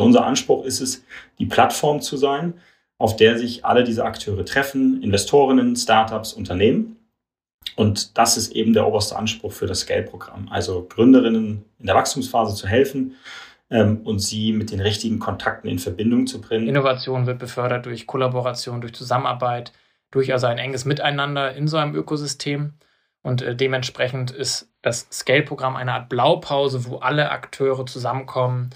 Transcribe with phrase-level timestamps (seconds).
[0.00, 1.04] Unser Anspruch ist es,
[1.38, 2.54] die Plattform zu sein,
[2.98, 6.96] auf der sich alle diese Akteure treffen, Investorinnen, Startups, Unternehmen.
[7.76, 10.48] Und das ist eben der oberste Anspruch für das Scale-Programm.
[10.50, 13.16] Also Gründerinnen in der Wachstumsphase zu helfen
[13.70, 16.68] ähm, und sie mit den richtigen Kontakten in Verbindung zu bringen.
[16.68, 19.72] Innovation wird befördert durch Kollaboration, durch Zusammenarbeit,
[20.10, 22.74] durch also ein enges Miteinander in so einem Ökosystem.
[23.22, 28.70] Und äh, dementsprechend ist das Scale-Programm eine Art Blaupause, wo alle Akteure zusammenkommen.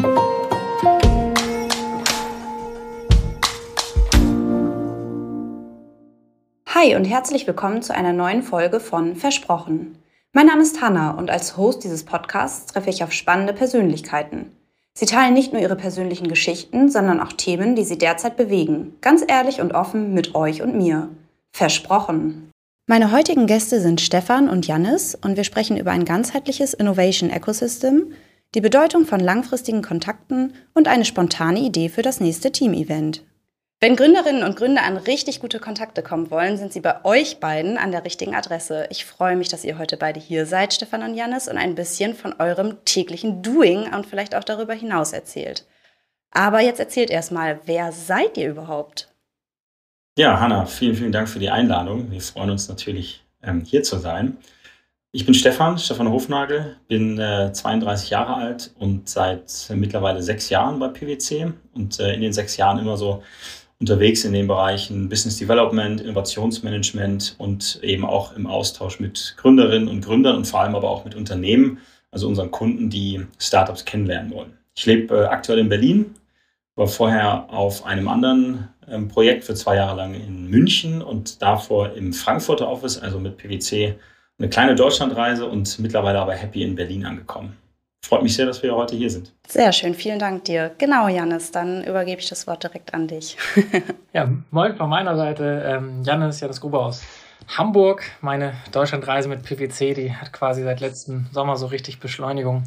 [6.84, 9.96] Hi und herzlich willkommen zu einer neuen Folge von Versprochen.
[10.34, 14.52] Mein Name ist Hanna und als Host dieses Podcasts treffe ich auf spannende Persönlichkeiten.
[14.92, 18.96] Sie teilen nicht nur ihre persönlichen Geschichten, sondern auch Themen, die sie derzeit bewegen.
[19.00, 21.08] Ganz ehrlich und offen mit euch und mir.
[21.52, 22.50] Versprochen.
[22.86, 28.12] Meine heutigen Gäste sind Stefan und Jannis und wir sprechen über ein ganzheitliches Innovation Ecosystem,
[28.54, 33.22] die Bedeutung von langfristigen Kontakten und eine spontane Idee für das nächste Team-Event.
[33.84, 37.76] Wenn Gründerinnen und Gründer an richtig gute Kontakte kommen wollen, sind sie bei euch beiden
[37.76, 38.86] an der richtigen Adresse.
[38.88, 42.14] Ich freue mich, dass ihr heute beide hier seid, Stefan und Janis, und ein bisschen
[42.14, 45.66] von eurem täglichen Doing und vielleicht auch darüber hinaus erzählt.
[46.30, 49.12] Aber jetzt erzählt erstmal, wer seid ihr überhaupt?
[50.16, 52.10] Ja, Hanna, vielen, vielen Dank für die Einladung.
[52.10, 54.38] Wir freuen uns natürlich, ähm, hier zu sein.
[55.12, 60.78] Ich bin Stefan, Stefan Hofnagel, bin äh, 32 Jahre alt und seit mittlerweile sechs Jahren
[60.78, 63.22] bei PwC und äh, in den sechs Jahren immer so
[63.80, 70.00] unterwegs in den Bereichen Business Development, Innovationsmanagement und eben auch im Austausch mit Gründerinnen und
[70.00, 71.78] Gründern und vor allem aber auch mit Unternehmen,
[72.10, 74.56] also unseren Kunden, die Startups kennenlernen wollen.
[74.76, 76.14] Ich lebe äh, aktuell in Berlin,
[76.76, 81.94] war vorher auf einem anderen ähm, Projekt für zwei Jahre lang in München und davor
[81.94, 83.94] im Frankfurter Office, also mit PwC,
[84.38, 87.56] eine kleine Deutschlandreise und mittlerweile aber happy in Berlin angekommen.
[88.04, 89.32] Freut mich sehr, dass wir heute hier sind.
[89.48, 90.72] Sehr schön, vielen Dank dir.
[90.76, 93.38] Genau, Janis, dann übergebe ich das Wort direkt an dich.
[94.12, 95.64] ja, moin von meiner Seite.
[95.66, 97.02] Ähm, Janis, Janis Gruber aus
[97.48, 98.02] Hamburg.
[98.20, 102.64] Meine Deutschlandreise mit PwC, die hat quasi seit letztem Sommer so richtig Beschleunigung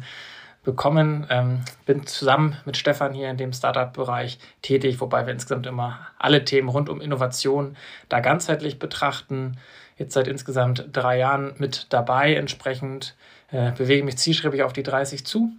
[0.64, 1.24] bekommen.
[1.30, 6.44] Ähm, bin zusammen mit Stefan hier in dem Startup-Bereich tätig, wobei wir insgesamt immer alle
[6.44, 7.76] Themen rund um Innovation
[8.08, 9.56] da ganzheitlich betrachten.
[9.98, 13.14] Jetzt seit insgesamt drei Jahren mit dabei entsprechend
[13.50, 15.50] äh, bewege mich zielstrebig auf die 30 zu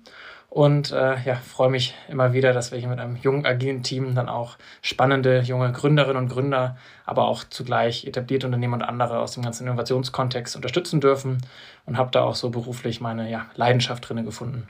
[0.50, 4.16] und äh, ja, freue mich immer wieder, dass wir hier mit einem jungen, agilen Team
[4.16, 9.34] dann auch spannende junge Gründerinnen und Gründer, aber auch zugleich etablierte Unternehmen und andere aus
[9.34, 11.38] dem ganzen Innovationskontext unterstützen dürfen
[11.86, 14.68] und habe da auch so beruflich meine ja, Leidenschaft drin gefunden.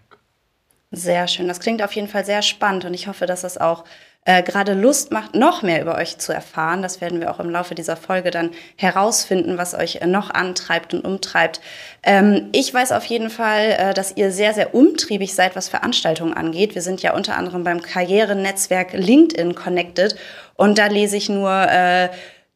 [0.91, 1.47] Sehr schön.
[1.47, 3.85] Das klingt auf jeden Fall sehr spannend und ich hoffe, dass es auch
[4.29, 6.83] äh, gerade Lust macht, noch mehr über euch zu erfahren.
[6.83, 10.93] Das werden wir auch im Laufe dieser Folge dann herausfinden, was euch äh, noch antreibt
[10.93, 11.61] und umtreibt.
[12.03, 16.35] Ähm, ich weiß auf jeden Fall, äh, dass ihr sehr, sehr umtriebig seid, was Veranstaltungen
[16.35, 16.75] angeht.
[16.75, 20.15] Wir sind ja unter anderem beim Karrierenetzwerk LinkedIn connected
[20.53, 22.09] und da lese ich nur äh,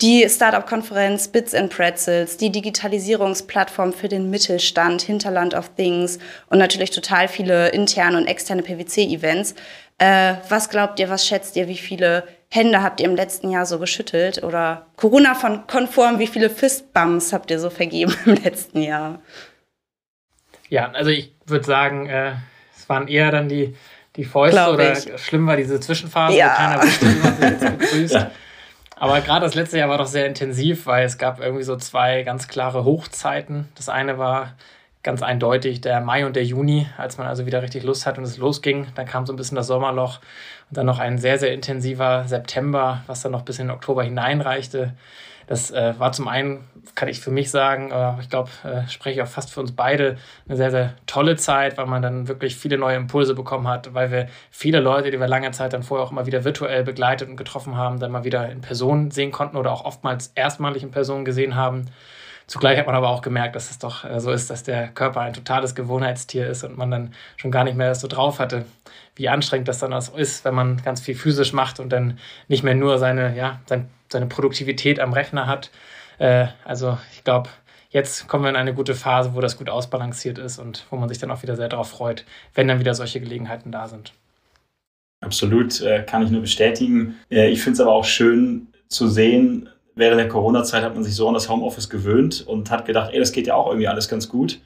[0.03, 6.19] die Startup-Konferenz Bits and Pretzels, die Digitalisierungsplattform für den Mittelstand, Hinterland of Things
[6.49, 9.55] und natürlich total viele interne und externe PwC-Events.
[9.97, 13.65] Äh, was glaubt ihr, was schätzt ihr, wie viele Hände habt ihr im letzten Jahr
[13.65, 14.43] so geschüttelt?
[14.43, 19.19] Oder Corona von konform, wie viele Fistbumps habt ihr so vergeben im letzten Jahr?
[20.69, 22.33] Ja, also ich würde sagen, äh,
[22.75, 23.75] es waren eher dann die,
[24.15, 25.21] die Fäuste Glaub oder ich.
[25.21, 26.51] schlimm war diese Zwischenphase, ja.
[26.51, 28.13] wo keiner wusste, wie man sie jetzt begrüßt.
[28.15, 28.31] Ja.
[28.95, 32.23] Aber gerade das letzte Jahr war doch sehr intensiv, weil es gab irgendwie so zwei
[32.23, 33.67] ganz klare Hochzeiten.
[33.75, 34.53] Das eine war
[35.03, 38.23] ganz eindeutig der Mai und der Juni, als man also wieder richtig Lust hat und
[38.23, 38.87] es losging.
[38.95, 40.19] Dann kam so ein bisschen das Sommerloch
[40.69, 44.03] und dann noch ein sehr, sehr intensiver September, was dann noch bis in den Oktober
[44.03, 44.93] hineinreichte.
[45.47, 46.63] Das äh, war zum einen,
[46.95, 49.73] kann ich für mich sagen, äh, ich glaube, äh, spreche ich auch fast für uns
[49.73, 53.93] beide, eine sehr, sehr tolle Zeit, weil man dann wirklich viele neue Impulse bekommen hat,
[53.93, 57.27] weil wir viele Leute, die wir lange Zeit dann vorher auch immer wieder virtuell begleitet
[57.27, 60.91] und getroffen haben, dann mal wieder in Person sehen konnten oder auch oftmals erstmalig in
[60.91, 61.87] Person gesehen haben.
[62.53, 65.21] Zugleich hat man aber auch gemerkt, dass es doch äh, so ist, dass der Körper
[65.21, 68.65] ein totales Gewohnheitstier ist und man dann schon gar nicht mehr so drauf hatte,
[69.15, 72.19] wie anstrengend das dann auch ist, wenn man ganz viel physisch macht und dann
[72.49, 73.59] nicht mehr nur seine, ja,
[74.07, 75.71] seine Produktivität am Rechner hat.
[76.19, 77.49] Äh, also ich glaube,
[77.89, 81.09] jetzt kommen wir in eine gute Phase, wo das gut ausbalanciert ist und wo man
[81.09, 82.23] sich dann auch wieder sehr darauf freut,
[82.53, 84.13] wenn dann wieder solche Gelegenheiten da sind.
[85.21, 87.15] Absolut, äh, kann ich nur bestätigen.
[87.29, 91.27] ich finde es aber auch schön zu sehen, während der Corona-Zeit hat man sich so
[91.27, 94.29] an das Homeoffice gewöhnt und hat gedacht, ey, das geht ja auch irgendwie alles ganz
[94.29, 94.59] gut.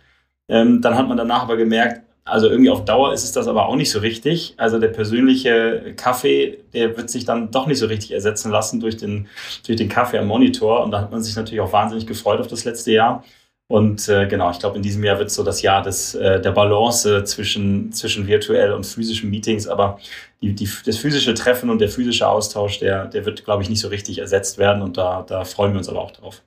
[0.50, 3.68] Ähm, dann hat man danach aber gemerkt, also irgendwie auf Dauer ist es das aber
[3.68, 4.54] auch nicht so richtig.
[4.58, 8.98] Also der persönliche Kaffee, der wird sich dann doch nicht so richtig ersetzen lassen durch
[8.98, 9.28] den,
[9.66, 10.84] durch den Kaffee am Monitor.
[10.84, 13.24] Und da hat man sich natürlich auch wahnsinnig gefreut auf das letzte Jahr.
[13.70, 16.52] Und äh, genau, ich glaube, in diesem Jahr wird so das Jahr des, äh, der
[16.52, 19.68] Balance zwischen, zwischen virtuell und physischen Meetings.
[19.68, 20.00] Aber
[20.42, 23.80] die, die, das physische Treffen und der physische Austausch, der, der wird, glaube ich, nicht
[23.80, 24.82] so richtig ersetzt werden.
[24.82, 26.42] Und da, da freuen wir uns aber auch drauf.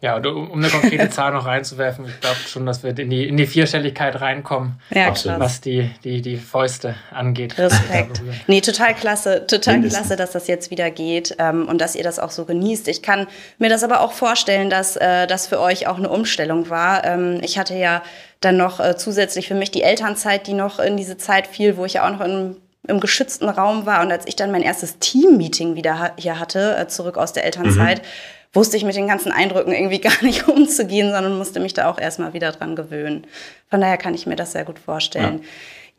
[0.00, 3.26] Ja, und um eine konkrete Zahl noch reinzuwerfen, ich glaube schon, dass wir in die,
[3.26, 7.58] in die Vierstelligkeit reinkommen, ja, was die, die, die Fäuste angeht.
[7.58, 8.22] Respekt.
[8.46, 10.06] Nee, total klasse, total Mindestens.
[10.06, 12.86] klasse, dass das jetzt wieder geht ähm, und dass ihr das auch so genießt.
[12.86, 13.26] Ich kann
[13.58, 17.04] mir das aber auch vorstellen, dass äh, das für euch auch eine Umstellung war.
[17.04, 18.04] Ähm, ich hatte ja
[18.40, 21.84] dann noch äh, zusätzlich für mich die Elternzeit, die noch in diese Zeit fiel, wo
[21.84, 24.98] ich ja auch noch in im geschützten Raum war und als ich dann mein erstes
[24.98, 28.06] Team-Meeting wieder hier hatte, äh, zurück aus der Elternzeit, mhm
[28.52, 31.98] wusste ich mit den ganzen Eindrücken irgendwie gar nicht umzugehen, sondern musste mich da auch
[31.98, 33.26] erstmal wieder dran gewöhnen.
[33.70, 35.40] Von daher kann ich mir das sehr gut vorstellen.
[35.42, 35.48] Ja.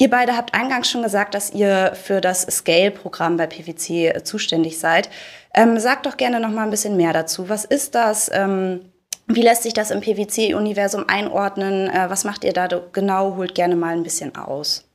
[0.02, 4.80] Ihr beide habt eingangs schon gesagt, dass ihr für das Scale-Programm bei PwC äh, zuständig
[4.80, 5.10] seid.
[5.54, 7.50] Ähm, sagt doch gerne noch mal ein bisschen mehr dazu.
[7.50, 8.32] Was ist das?
[8.34, 8.92] Ähm,
[9.28, 11.90] wie lässt sich das im PwC-Universum einordnen?
[11.90, 13.36] Äh, was macht ihr da genau?
[13.36, 14.90] Holt gerne mal ein bisschen aus.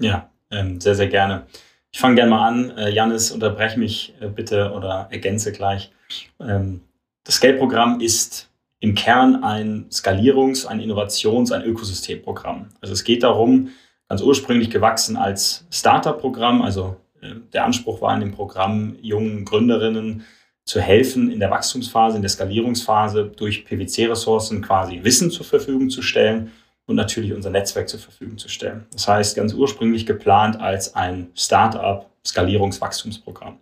[0.00, 1.46] Ja, ähm, sehr, sehr gerne.
[1.90, 2.76] Ich fange gerne mal an.
[2.76, 5.92] Äh, Janis, unterbreche mich äh, bitte oder ergänze gleich.
[6.40, 6.82] Ähm,
[7.24, 8.48] das Scale-Programm ist
[8.80, 12.68] im Kern ein Skalierungs-, ein Innovations-, ein Ökosystemprogramm.
[12.80, 13.70] Also es geht darum,
[14.08, 20.24] ganz ursprünglich gewachsen als Startup-Programm, also äh, der Anspruch war in dem Programm, jungen Gründerinnen
[20.64, 26.02] zu helfen, in der Wachstumsphase, in der Skalierungsphase durch PwC-Ressourcen quasi Wissen zur Verfügung zu
[26.02, 26.52] stellen
[26.92, 28.86] und natürlich unser Netzwerk zur Verfügung zu stellen.
[28.92, 33.58] Das heißt, ganz ursprünglich geplant als ein Startup Skalierungswachstumsprogramm.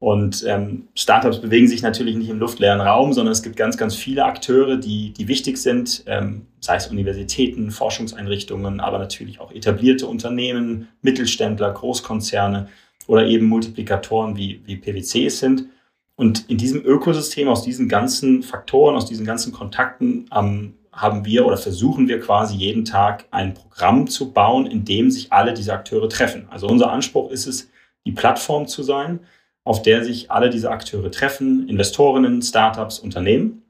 [0.00, 3.96] Und ähm, Startups bewegen sich natürlich nicht im luftleeren Raum, sondern es gibt ganz, ganz
[3.96, 10.06] viele Akteure, die, die wichtig sind, ähm, sei es Universitäten, Forschungseinrichtungen, aber natürlich auch etablierte
[10.06, 12.68] Unternehmen, Mittelständler, Großkonzerne
[13.08, 15.64] oder eben Multiplikatoren wie, wie PwC sind.
[16.14, 21.46] Und in diesem Ökosystem, aus diesen ganzen Faktoren, aus diesen ganzen Kontakten ähm, haben wir
[21.46, 25.72] oder versuchen wir quasi jeden Tag ein Programm zu bauen, in dem sich alle diese
[25.72, 26.46] Akteure treffen.
[26.50, 27.70] Also unser Anspruch ist es,
[28.04, 29.20] die Plattform zu sein,
[29.64, 33.62] auf der sich alle diese Akteure treffen, Investorinnen, Startups, Unternehmen.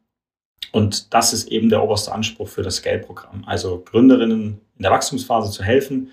[0.73, 3.45] Und das ist eben der oberste Anspruch für das Scale-Programm.
[3.47, 6.13] Also Gründerinnen in der Wachstumsphase zu helfen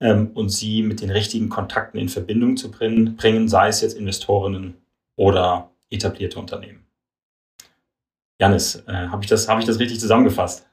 [0.00, 3.96] ähm, und sie mit den richtigen Kontakten in Verbindung zu bringen, bringen, sei es jetzt
[3.96, 4.74] Investorinnen
[5.16, 6.84] oder etablierte Unternehmen.
[8.42, 10.66] Janis, äh, habe ich, das, hab ich das richtig zusammengefasst?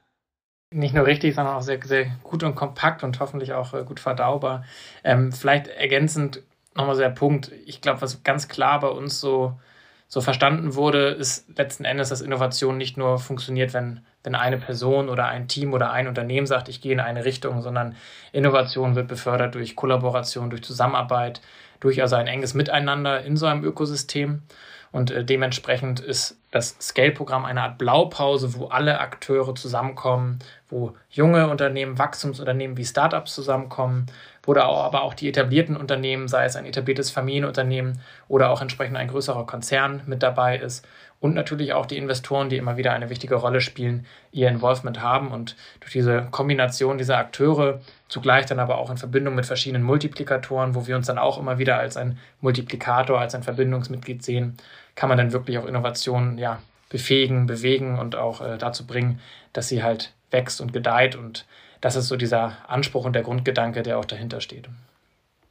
[0.73, 3.99] Nicht nur richtig, sondern auch sehr, sehr gut und kompakt und hoffentlich auch äh, gut
[3.99, 4.63] verdaubar.
[5.03, 6.41] Ähm, vielleicht ergänzend
[6.73, 9.59] nochmal so der Punkt, ich glaube, was ganz klar bei uns so,
[10.07, 15.07] so verstanden wurde, ist letzten Endes, dass Innovation nicht nur funktioniert, wenn, wenn eine Person
[15.07, 17.95] oder ein Team oder ein Unternehmen sagt, ich gehe in eine Richtung, sondern
[18.31, 21.39] Innovation wird befördert durch Kollaboration, durch Zusammenarbeit,
[21.81, 24.41] durch also ein enges Miteinander in so einem Ökosystem.
[24.91, 30.39] Und äh, dementsprechend ist das Scale-Programm eine Art Blaupause, wo alle Akteure zusammenkommen,
[30.69, 34.07] wo junge Unternehmen, Wachstumsunternehmen wie Startups zusammenkommen,
[34.43, 38.97] wo da aber auch die etablierten Unternehmen, sei es ein etabliertes Familienunternehmen oder auch entsprechend
[38.97, 40.85] ein größerer Konzern mit dabei ist
[41.21, 45.31] und natürlich auch die Investoren, die immer wieder eine wichtige Rolle spielen, ihr Involvement haben
[45.31, 50.75] und durch diese Kombination dieser Akteure zugleich dann aber auch in Verbindung mit verschiedenen Multiplikatoren,
[50.75, 54.57] wo wir uns dann auch immer wieder als ein Multiplikator, als ein Verbindungsmitglied sehen,
[54.95, 59.19] kann man dann wirklich auch Innovationen ja, befähigen, bewegen und auch äh, dazu bringen,
[59.53, 61.15] dass sie halt wächst und gedeiht.
[61.15, 61.45] Und
[61.81, 64.69] das ist so dieser Anspruch und der Grundgedanke, der auch dahinter steht.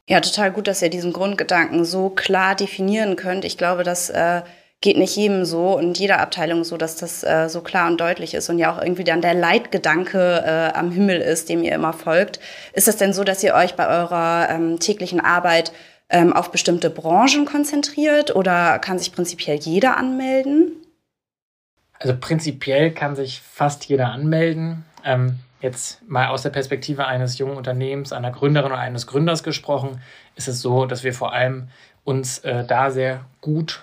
[0.07, 3.45] Ja, total gut, dass ihr diesen Grundgedanken so klar definieren könnt.
[3.45, 4.43] Ich glaube, das äh,
[4.81, 8.35] geht nicht jedem so und jeder Abteilung so, dass das äh, so klar und deutlich
[8.35, 11.93] ist und ja auch irgendwie dann der Leitgedanke äh, am Himmel ist, dem ihr immer
[11.93, 12.39] folgt.
[12.73, 15.73] Ist es denn so, dass ihr euch bei eurer ähm, täglichen Arbeit
[16.11, 20.73] ähm, auf bestimmte Branchen konzentriert oder kann sich prinzipiell jeder anmelden?
[21.99, 24.85] Also prinzipiell kann sich fast jeder anmelden.
[25.05, 30.01] Ähm, jetzt mal aus der Perspektive eines jungen Unternehmens, einer Gründerin oder eines Gründers gesprochen,
[30.37, 31.69] ist es so, dass wir vor allem
[32.05, 33.83] uns äh, da sehr gut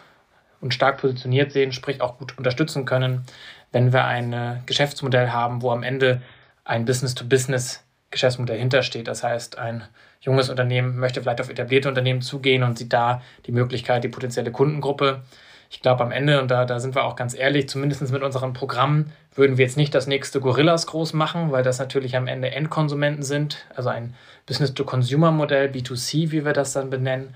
[0.65, 3.23] und stark positioniert sehen, sprich auch gut unterstützen können,
[3.71, 6.21] wenn wir ein äh, Geschäftsmodell haben, wo am Ende
[6.63, 9.07] ein Business-to-Business-Geschäftsmodell hintersteht.
[9.07, 9.83] Das heißt, ein
[10.21, 14.51] junges Unternehmen möchte vielleicht auf etablierte Unternehmen zugehen und sieht da die Möglichkeit, die potenzielle
[14.51, 15.21] Kundengruppe.
[15.69, 18.53] Ich glaube, am Ende, und da, da sind wir auch ganz ehrlich, zumindest mit unseren
[18.53, 22.51] Programmen, würden wir jetzt nicht das nächste Gorillas groß machen, weil das natürlich am Ende
[22.51, 24.15] Endkonsumenten sind, also ein
[24.47, 27.35] Business-to-Consumer-Modell, B2C, wie wir das dann benennen.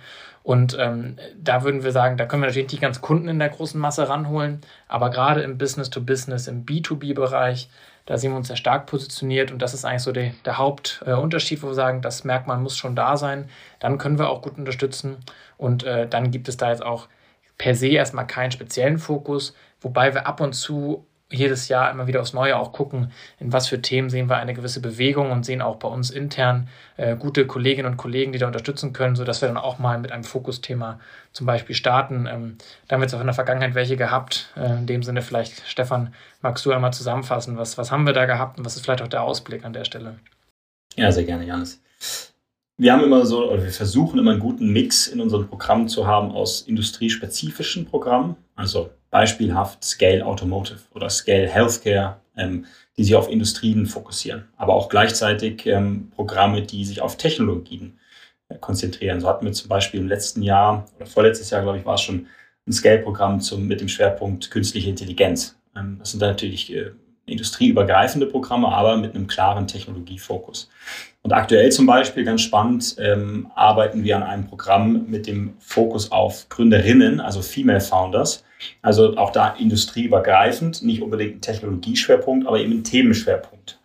[0.49, 3.49] Und ähm, da würden wir sagen, da können wir natürlich nicht ganz Kunden in der
[3.49, 7.69] großen Masse ranholen, aber gerade im Business-to-Business, im B2B-Bereich,
[8.07, 9.51] da sehen wir uns sehr stark positioniert.
[9.51, 12.77] Und das ist eigentlich so der, der Hauptunterschied, äh, wo wir sagen, das Merkmal muss
[12.77, 13.47] schon da sein.
[13.79, 15.17] Dann können wir auch gut unterstützen.
[15.57, 17.09] Und äh, dann gibt es da jetzt auch
[17.59, 22.21] per se erstmal keinen speziellen Fokus, wobei wir ab und zu jedes Jahr immer wieder
[22.21, 25.61] aufs Neue auch gucken, in was für Themen sehen wir eine gewisse Bewegung und sehen
[25.61, 29.47] auch bei uns intern äh, gute Kolleginnen und Kollegen, die da unterstützen können, sodass wir
[29.47, 30.99] dann auch mal mit einem Fokusthema
[31.31, 32.27] zum Beispiel starten.
[32.27, 32.57] Ähm,
[32.87, 34.51] da haben wir jetzt auch in der Vergangenheit welche gehabt.
[34.55, 38.25] Äh, in dem Sinne vielleicht, Stefan, magst du einmal zusammenfassen, was, was haben wir da
[38.25, 40.15] gehabt und was ist vielleicht auch der Ausblick an der Stelle?
[40.95, 41.81] Ja, sehr gerne, Janis.
[42.77, 46.07] Wir haben immer so, oder wir versuchen immer einen guten Mix in unseren Programmen zu
[46.07, 52.65] haben aus industriespezifischen Programmen, also beispielhaft Scale Automotive oder Scale Healthcare, ähm,
[52.97, 57.97] die sich auf Industrien fokussieren, aber auch gleichzeitig ähm, Programme, die sich auf Technologien
[58.49, 59.21] äh, konzentrieren.
[59.21, 62.01] So hatten wir zum Beispiel im letzten Jahr oder vorletztes Jahr, glaube ich, war es
[62.01, 62.27] schon
[62.67, 65.55] ein Scale-Programm mit dem Schwerpunkt künstliche Intelligenz.
[65.75, 66.91] Ähm, das sind dann natürlich äh,
[67.25, 70.69] industrieübergreifende Programme, aber mit einem klaren Technologiefokus.
[71.21, 76.11] Und aktuell zum Beispiel, ganz spannend, ähm, arbeiten wir an einem Programm mit dem Fokus
[76.11, 78.43] auf Gründerinnen, also Female Founders.
[78.81, 83.79] Also auch da industrieübergreifend, nicht unbedingt ein Technologieschwerpunkt, aber eben ein Themenschwerpunkt.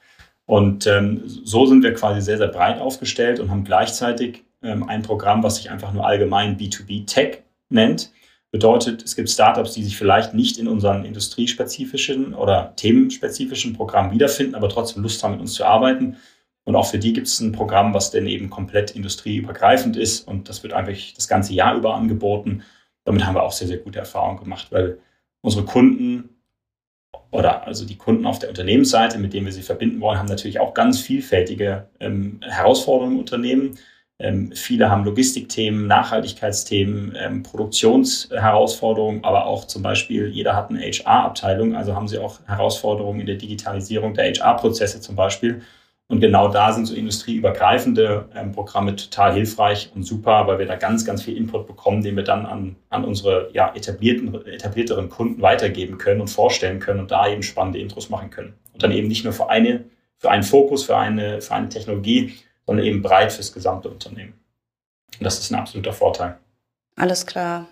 [0.47, 5.03] Und ähm, so sind wir quasi sehr, sehr breit aufgestellt und haben gleichzeitig ähm, ein
[5.03, 8.11] Programm, was sich einfach nur allgemein B2B Tech nennt.
[8.51, 14.55] Bedeutet, es gibt Startups, die sich vielleicht nicht in unseren industriespezifischen oder themenspezifischen Programmen wiederfinden,
[14.55, 16.17] aber trotzdem Lust haben, mit uns zu arbeiten
[16.65, 20.27] und auch für die gibt es ein Programm, was dann eben komplett industrieübergreifend ist.
[20.27, 22.63] Und das wird einfach das ganze Jahr über angeboten.
[23.05, 24.99] Damit haben wir auch sehr, sehr gute Erfahrungen gemacht, weil
[25.43, 26.31] unsere Kunden
[27.31, 30.61] oder also die Kunden auf der Unternehmensseite, mit denen wir sie verbinden wollen, haben natürlich
[30.61, 33.79] auch ganz vielfältige ähm, Herausforderungen im Unternehmen.
[34.21, 41.75] Ähm, viele haben Logistikthemen, Nachhaltigkeitsthemen, ähm, Produktionsherausforderungen, aber auch zum Beispiel jeder hat eine HR-Abteilung,
[41.75, 45.63] also haben sie auch Herausforderungen in der Digitalisierung der HR-Prozesse zum Beispiel.
[46.09, 50.77] Und genau da sind so industrieübergreifende ähm, Programme total hilfreich und super, weil wir da
[50.77, 55.41] ganz, ganz viel Input bekommen, den wir dann an, an unsere ja, etablierten, etablierteren Kunden
[55.41, 58.55] weitergeben können und vorstellen können und da eben spannende Intros machen können.
[58.75, 59.85] Und dann eben nicht nur für eine,
[60.19, 62.35] für einen Fokus, für eine, für eine Technologie,
[62.67, 64.35] sondern eben breit fürs gesamte Unternehmen.
[65.19, 66.37] Und das ist ein absoluter Vorteil.
[66.97, 67.67] Alles klar.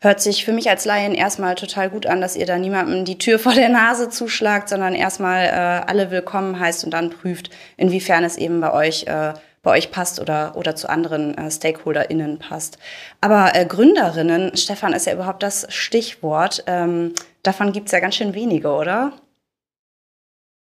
[0.00, 3.18] Hört sich für mich als Laien erstmal total gut an, dass ihr da niemandem die
[3.18, 8.24] Tür vor der Nase zuschlagt, sondern erstmal äh, alle willkommen heißt und dann prüft, inwiefern
[8.24, 12.78] es eben bei euch, äh, bei euch passt oder, oder zu anderen äh, StakeholderInnen passt.
[13.20, 16.64] Aber äh, Gründerinnen, Stefan, ist ja überhaupt das Stichwort.
[16.66, 19.12] Ähm, davon gibt es ja ganz schön wenige, oder?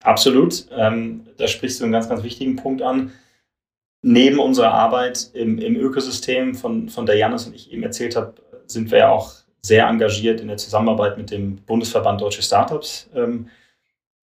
[0.03, 0.67] Absolut.
[0.71, 3.11] Ähm, da sprichst du einen ganz, ganz wichtigen Punkt an
[4.01, 8.35] neben unserer Arbeit im, im Ökosystem, von, von der Janis und ich eben erzählt habe,
[8.67, 13.49] sind wir ja auch sehr engagiert in der Zusammenarbeit mit dem Bundesverband Deutsche Startups, ähm,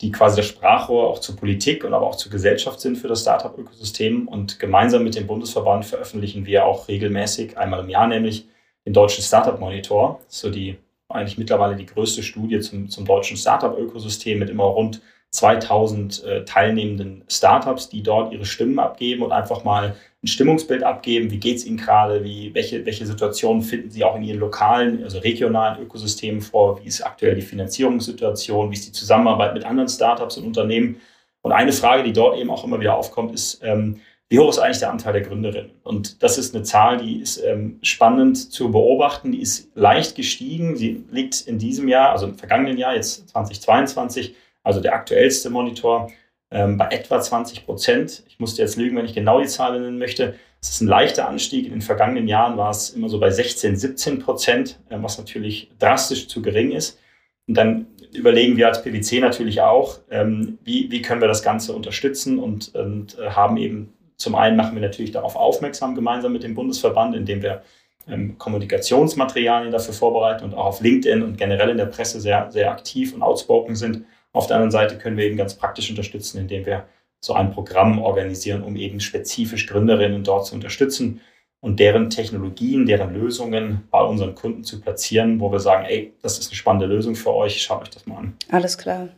[0.01, 3.23] die quasi das Sprachrohr auch zur Politik und aber auch zur Gesellschaft sind für das
[3.23, 4.27] Startup-Ökosystem.
[4.27, 8.47] Und gemeinsam mit dem Bundesverband veröffentlichen wir auch regelmäßig, einmal im Jahr nämlich,
[8.87, 10.21] den deutschen Startup Monitor.
[10.29, 10.77] So die
[11.09, 17.25] eigentlich mittlerweile die größte Studie zum, zum deutschen Startup-Ökosystem mit immer rund 2000 äh, teilnehmenden
[17.29, 21.31] Startups, die dort ihre Stimmen abgeben und einfach mal ein Stimmungsbild abgeben.
[21.31, 22.25] Wie geht es Ihnen gerade?
[22.25, 26.83] Welche, welche Situationen finden Sie auch in Ihren lokalen, also regionalen Ökosystemen vor?
[26.83, 28.71] Wie ist aktuell die Finanzierungssituation?
[28.71, 30.97] Wie ist die Zusammenarbeit mit anderen Startups und Unternehmen?
[31.43, 34.00] Und eine Frage, die dort eben auch immer wieder aufkommt, ist, ähm,
[34.31, 35.73] wie hoch ist eigentlich der Anteil der Gründerinnen?
[35.83, 39.31] Und das ist eine Zahl, die ist ähm, spannend zu beobachten.
[39.31, 40.75] Die ist leicht gestiegen.
[40.75, 46.11] Sie liegt in diesem Jahr, also im vergangenen Jahr, jetzt 2022, also der aktuellste Monitor,
[46.55, 48.23] bei etwa 20 Prozent.
[48.29, 50.37] Ich musste jetzt lügen, wenn ich genau die Zahl nennen möchte.
[50.61, 51.67] Es ist ein leichter Anstieg.
[51.67, 55.71] In den vergangenen Jahren war es immer so bei 16, 17 Prozent, äh, was natürlich
[55.79, 56.99] drastisch zu gering ist.
[57.47, 61.75] Und dann überlegen wir als PwC natürlich auch, ähm, wie, wie können wir das Ganze
[61.75, 66.45] unterstützen und, und äh, haben eben zum einen machen wir natürlich darauf aufmerksam, gemeinsam mit
[66.45, 67.63] dem Bundesverband, indem wir
[68.09, 72.71] ähm, Kommunikationsmaterialien dafür vorbereiten und auch auf LinkedIn und generell in der Presse sehr, sehr
[72.71, 74.05] aktiv und outspoken sind.
[74.35, 76.85] Auf der anderen Seite können wir eben ganz praktisch unterstützen, indem wir
[77.21, 81.21] so ein Programm organisieren, um eben spezifisch Gründerinnen dort zu unterstützen
[81.61, 86.38] und deren Technologien, deren Lösungen bei unseren Kunden zu platzieren, wo wir sagen, ey, das
[86.38, 88.37] ist eine spannende Lösung für euch, schaut euch das mal an.
[88.50, 89.09] Alles klar.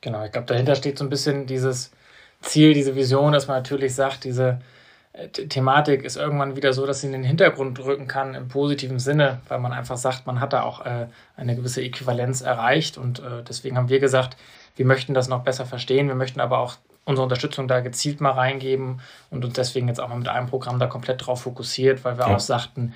[0.00, 1.92] Genau, ich glaube, dahinter steht so ein bisschen dieses
[2.40, 4.60] Ziel, diese Vision, dass man natürlich sagt, diese
[5.32, 9.40] Thematik ist irgendwann wieder so, dass sie in den Hintergrund rücken kann im positiven Sinne,
[9.48, 11.06] weil man einfach sagt, man hat da auch äh,
[11.36, 14.36] eine gewisse Äquivalenz erreicht und äh, deswegen haben wir gesagt,
[14.76, 18.32] wir möchten das noch besser verstehen, wir möchten aber auch unsere Unterstützung da gezielt mal
[18.32, 22.18] reingeben und uns deswegen jetzt auch mal mit einem Programm da komplett drauf fokussiert, weil
[22.18, 22.34] wir ja.
[22.34, 22.92] auch sagten,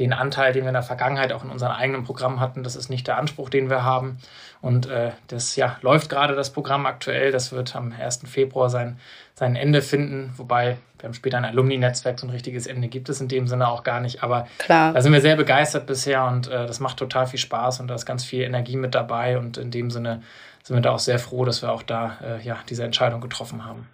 [0.00, 2.64] den Anteil, den wir in der Vergangenheit auch in unserem eigenen Programm hatten.
[2.64, 4.18] Das ist nicht der Anspruch, den wir haben.
[4.62, 7.30] Und äh, das ja, läuft gerade das Programm aktuell.
[7.30, 8.22] Das wird am 1.
[8.26, 8.98] Februar sein,
[9.34, 10.32] sein Ende finden.
[10.36, 13.68] Wobei wir haben später ein Alumni-Netzwerk, so ein richtiges Ende gibt es in dem Sinne
[13.68, 14.22] auch gar nicht.
[14.22, 14.92] Aber Klar.
[14.94, 17.94] da sind wir sehr begeistert bisher und äh, das macht total viel Spaß und da
[17.94, 19.38] ist ganz viel Energie mit dabei.
[19.38, 20.22] Und in dem Sinne
[20.62, 23.66] sind wir da auch sehr froh, dass wir auch da äh, ja, diese Entscheidung getroffen
[23.66, 23.86] haben.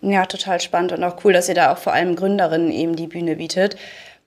[0.00, 3.06] Ja, total spannend und auch cool, dass ihr da auch vor allem Gründerinnen eben die
[3.06, 3.76] Bühne bietet.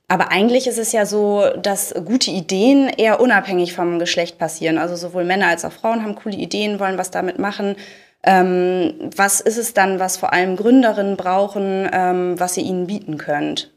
[0.08, 4.78] Aber eigentlich ist es ja so, dass gute Ideen eher unabhängig vom Geschlecht passieren.
[4.78, 7.76] Also sowohl Männer als auch Frauen haben coole Ideen, wollen was damit machen.
[8.24, 13.18] Ähm, was ist es dann, was vor allem Gründerinnen brauchen, ähm, was ihr ihnen bieten
[13.18, 13.72] könnt?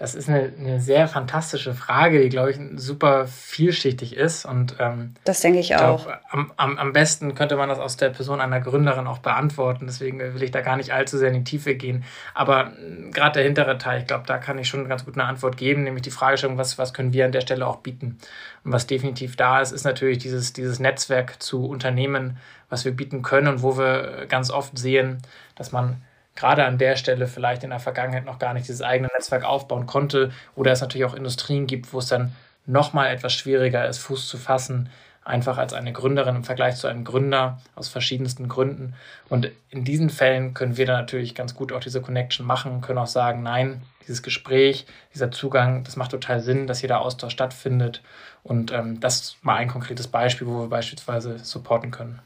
[0.00, 4.46] Das ist eine, eine sehr fantastische Frage, die, glaube ich, super vielschichtig ist.
[4.46, 6.06] Und ähm, das denke ich auch.
[6.06, 9.84] Glaub, am, am, am besten könnte man das aus der Person einer Gründerin auch beantworten.
[9.86, 12.04] Deswegen will ich da gar nicht allzu sehr in die Tiefe gehen.
[12.32, 15.24] Aber äh, gerade der hintere Teil, ich glaube, da kann ich schon ganz gut eine
[15.24, 18.16] Antwort geben, nämlich die Fragestellung, was, was können wir an der Stelle auch bieten.
[18.64, 22.38] Und was definitiv da ist, ist natürlich dieses, dieses Netzwerk zu Unternehmen,
[22.70, 25.18] was wir bieten können und wo wir ganz oft sehen,
[25.56, 26.00] dass man
[26.36, 29.86] gerade an der Stelle vielleicht in der Vergangenheit noch gar nicht dieses eigene Netzwerk aufbauen
[29.86, 32.34] konnte oder es natürlich auch Industrien gibt, wo es dann
[32.66, 34.88] nochmal etwas schwieriger ist, Fuß zu fassen,
[35.24, 38.94] einfach als eine Gründerin im Vergleich zu einem Gründer aus verschiedensten Gründen.
[39.28, 42.98] Und in diesen Fällen können wir dann natürlich ganz gut auch diese Connection machen, können
[42.98, 47.32] auch sagen, nein, dieses Gespräch, dieser Zugang, das macht total Sinn, dass hier der Austausch
[47.32, 48.02] stattfindet.
[48.42, 52.20] Und ähm, das ist mal ein konkretes Beispiel, wo wir beispielsweise supporten können.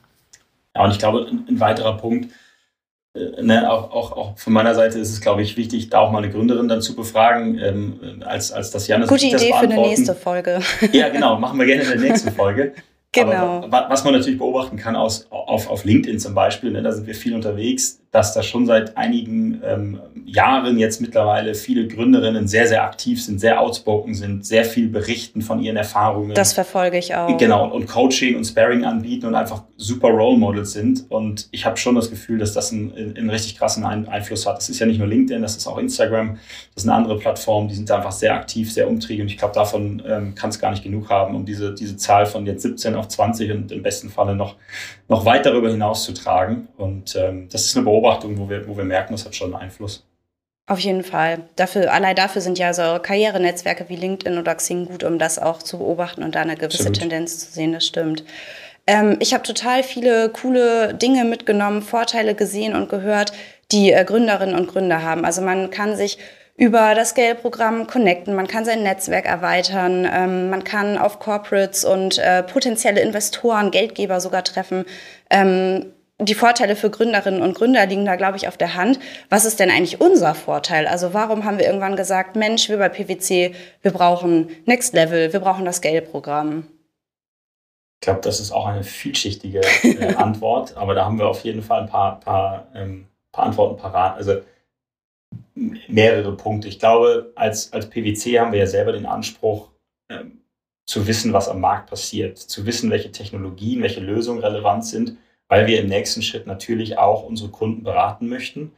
[0.76, 2.32] Ja, und ich glaube, ein weiterer Punkt,
[3.14, 6.18] ne, auch, auch, auch von meiner Seite ist es, glaube ich, wichtig, da auch mal
[6.18, 9.08] eine Gründerin dann zu befragen, ähm, als, als das Janis.
[9.08, 10.60] Gute Idee für eine nächste Folge.
[10.92, 12.72] Ja, genau, machen wir gerne in der nächsten Folge.
[13.14, 13.62] Genau.
[13.62, 17.06] Aber was man natürlich beobachten kann aus, auf, auf LinkedIn zum Beispiel, ne, da sind
[17.06, 22.68] wir viel unterwegs, dass da schon seit einigen ähm, Jahren jetzt mittlerweile viele Gründerinnen sehr,
[22.68, 26.32] sehr aktiv sind, sehr outspoken sind, sehr viel berichten von ihren Erfahrungen.
[26.32, 27.36] Das verfolge ich auch.
[27.36, 31.10] Genau, und Coaching und Sparing anbieten und einfach super Role Models sind.
[31.10, 34.58] Und ich habe schon das Gefühl, dass das einen, einen richtig krassen Einfluss hat.
[34.58, 36.38] Das ist ja nicht nur LinkedIn, das ist auch Instagram,
[36.72, 39.22] das ist eine andere Plattform, die sind einfach sehr aktiv, sehr umtriebig.
[39.22, 42.26] Und ich glaube, davon ähm, kann es gar nicht genug haben, um diese, diese Zahl
[42.26, 44.54] von jetzt 17 auf 20 und im besten Falle noch,
[45.08, 46.68] noch weit darüber hinaus zu tragen.
[46.76, 49.54] Und ähm, das ist eine Beobachtung Beobachtung, wo wir, wo wir merken, das hat schon
[49.54, 50.04] einen Einfluss.
[50.66, 51.40] Auf jeden Fall.
[51.56, 55.62] Dafür, allein dafür sind ja so Karrierenetzwerke wie LinkedIn oder Xing gut, um das auch
[55.62, 56.98] zu beobachten und da eine gewisse Absolut.
[56.98, 57.72] Tendenz zu sehen.
[57.72, 58.24] Das stimmt.
[58.86, 63.32] Ähm, ich habe total viele coole Dinge mitgenommen, Vorteile gesehen und gehört,
[63.72, 65.24] die äh, Gründerinnen und Gründer haben.
[65.24, 66.18] Also man kann sich
[66.56, 72.18] über das Scale-Programm connecten, man kann sein Netzwerk erweitern, ähm, man kann auf Corporates und
[72.18, 74.84] äh, potenzielle Investoren, Geldgeber sogar treffen.
[75.30, 75.86] Ähm,
[76.28, 78.98] die Vorteile für Gründerinnen und Gründer liegen da, glaube ich, auf der Hand.
[79.30, 80.86] Was ist denn eigentlich unser Vorteil?
[80.86, 85.40] Also warum haben wir irgendwann gesagt, Mensch, wir bei PwC, wir brauchen Next Level, wir
[85.40, 86.66] brauchen das Scale-Programm?
[88.00, 91.62] Ich glaube, das ist auch eine vielschichtige äh, Antwort, aber da haben wir auf jeden
[91.62, 94.16] Fall ein paar, paar, ähm, paar Antworten parat.
[94.16, 94.42] Also
[95.54, 96.68] mehrere Punkte.
[96.68, 99.70] Ich glaube, als, als PwC haben wir ja selber den Anspruch,
[100.10, 100.40] ähm,
[100.86, 105.16] zu wissen, was am Markt passiert, zu wissen, welche Technologien, welche Lösungen relevant sind
[105.48, 108.72] weil wir im nächsten Schritt natürlich auch unsere Kunden beraten möchten,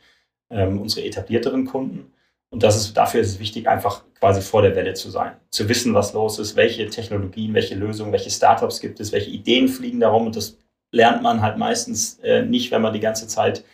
[0.51, 2.13] ähm, unsere etablierteren Kunden.
[2.51, 5.69] Und das ist, dafür ist es wichtig, einfach quasi vor der Welle zu sein, zu
[5.69, 10.01] wissen, was los ist, welche Technologien, welche Lösungen, welche Startups gibt es, welche Ideen fliegen
[10.01, 10.27] darum.
[10.27, 10.57] Und das
[10.93, 13.65] lernt man halt meistens äh, nicht, wenn man die ganze Zeit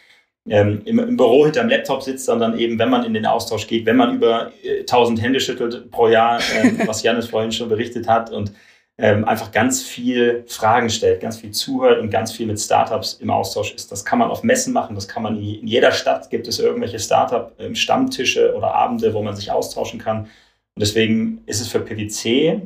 [0.48, 3.87] ähm, im, im, Büro hinterm Laptop sitzt, sondern eben, wenn man in den Austausch geht,
[3.87, 8.09] wenn man über äh, 1000 Hände schüttelt pro Jahr, äh, was Janis vorhin schon berichtet
[8.09, 8.52] hat und
[8.98, 13.31] ähm, einfach ganz viel Fragen stellt, ganz viel zuhört und ganz viel mit Startups im
[13.31, 13.90] Austausch ist.
[13.90, 16.98] Das kann man auf Messen machen, das kann man in, jeder Stadt gibt es irgendwelche
[16.98, 20.24] Startup-Stammtische oder Abende, wo man sich austauschen kann.
[20.74, 22.61] Und deswegen ist es für PwC,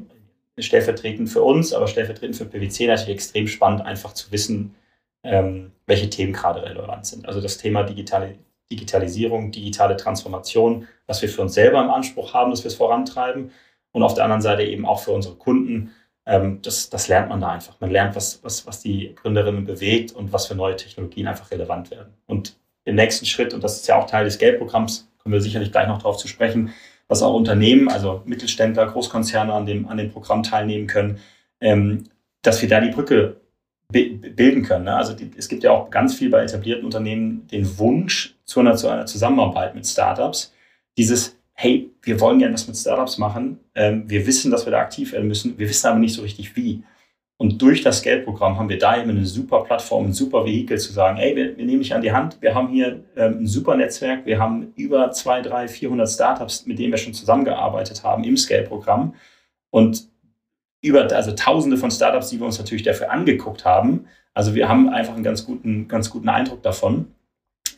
[0.59, 4.75] stellvertretend für uns, aber stellvertretend für PwC natürlich extrem spannend, einfach zu wissen,
[5.23, 7.27] ähm, welche Themen gerade relevant sind.
[7.27, 8.37] Also das Thema digitale,
[8.71, 13.53] Digitalisierung, digitale Transformation, was wir für uns selber im Anspruch haben, dass wir es vorantreiben.
[13.93, 15.93] Und auf der anderen Seite eben auch für unsere Kunden,
[16.27, 17.81] ähm, das, das lernt man da einfach.
[17.81, 21.91] Man lernt, was, was, was die Gründerinnen bewegt und was für neue Technologien einfach relevant
[21.91, 22.13] werden.
[22.27, 25.73] Und im nächsten Schritt, und das ist ja auch Teil des Geldprogramms, kommen wir sicherlich
[25.73, 26.73] gleich noch darauf zu sprechen,
[27.09, 31.21] was auch Unternehmen, also Mittelständler, Großkonzerne an dem, an dem Programm teilnehmen können,
[31.61, 32.05] ähm,
[32.43, 33.41] dass wir da die Brücke
[33.89, 34.85] bilden können.
[34.85, 34.97] Ne?
[34.97, 38.75] Also die, es gibt ja auch ganz viel bei etablierten Unternehmen den Wunsch zu einer,
[38.75, 40.53] zu einer Zusammenarbeit mit Startups.
[40.99, 43.59] Dieses, hey, wir wollen gerne was mit Startups machen.
[43.75, 45.59] Ähm, wir wissen, dass wir da aktiv werden müssen.
[45.59, 46.85] Wir wissen aber nicht so richtig wie.
[47.39, 50.93] Und durch das Geldprogramm haben wir da eben eine super Plattform, ein super Vehikel zu
[50.93, 53.77] sagen, ey, wir, wir nehmen dich an die Hand, wir haben hier ähm, ein super
[53.77, 58.39] Netzwerk, wir haben über 2, 3, 400 Startups, mit denen wir schon zusammengearbeitet haben im
[58.39, 59.15] Scale-Programm
[59.71, 60.09] und
[60.81, 64.07] über, also tausende von Startups, die wir uns natürlich dafür angeguckt haben.
[64.33, 67.13] Also wir haben einfach einen ganz guten, ganz guten Eindruck davon,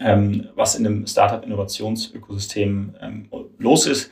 [0.01, 4.11] ähm, was in einem Startup-Innovationsökosystem ähm, los ist.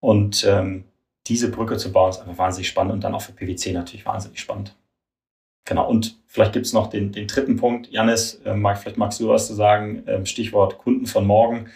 [0.00, 0.84] Und ähm,
[1.26, 4.40] diese Brücke zu bauen, ist einfach wahnsinnig spannend und dann auch für PwC natürlich wahnsinnig
[4.40, 4.76] spannend.
[5.66, 7.90] Genau, und vielleicht gibt es noch den, den dritten Punkt.
[7.90, 10.04] Janis, äh, mag, vielleicht magst du was zu sagen.
[10.06, 11.70] Ähm, Stichwort Kunden von morgen.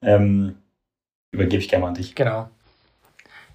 [0.00, 0.56] Ähm,
[1.30, 2.14] übergebe ich gerne an dich.
[2.14, 2.48] Genau.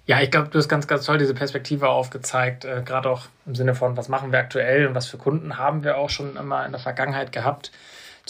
[0.06, 3.54] Ja, ich glaube, du hast ganz, ganz toll diese Perspektive aufgezeigt, äh, gerade auch im
[3.54, 6.64] Sinne von, was machen wir aktuell und was für Kunden haben wir auch schon immer
[6.64, 7.70] in der Vergangenheit gehabt.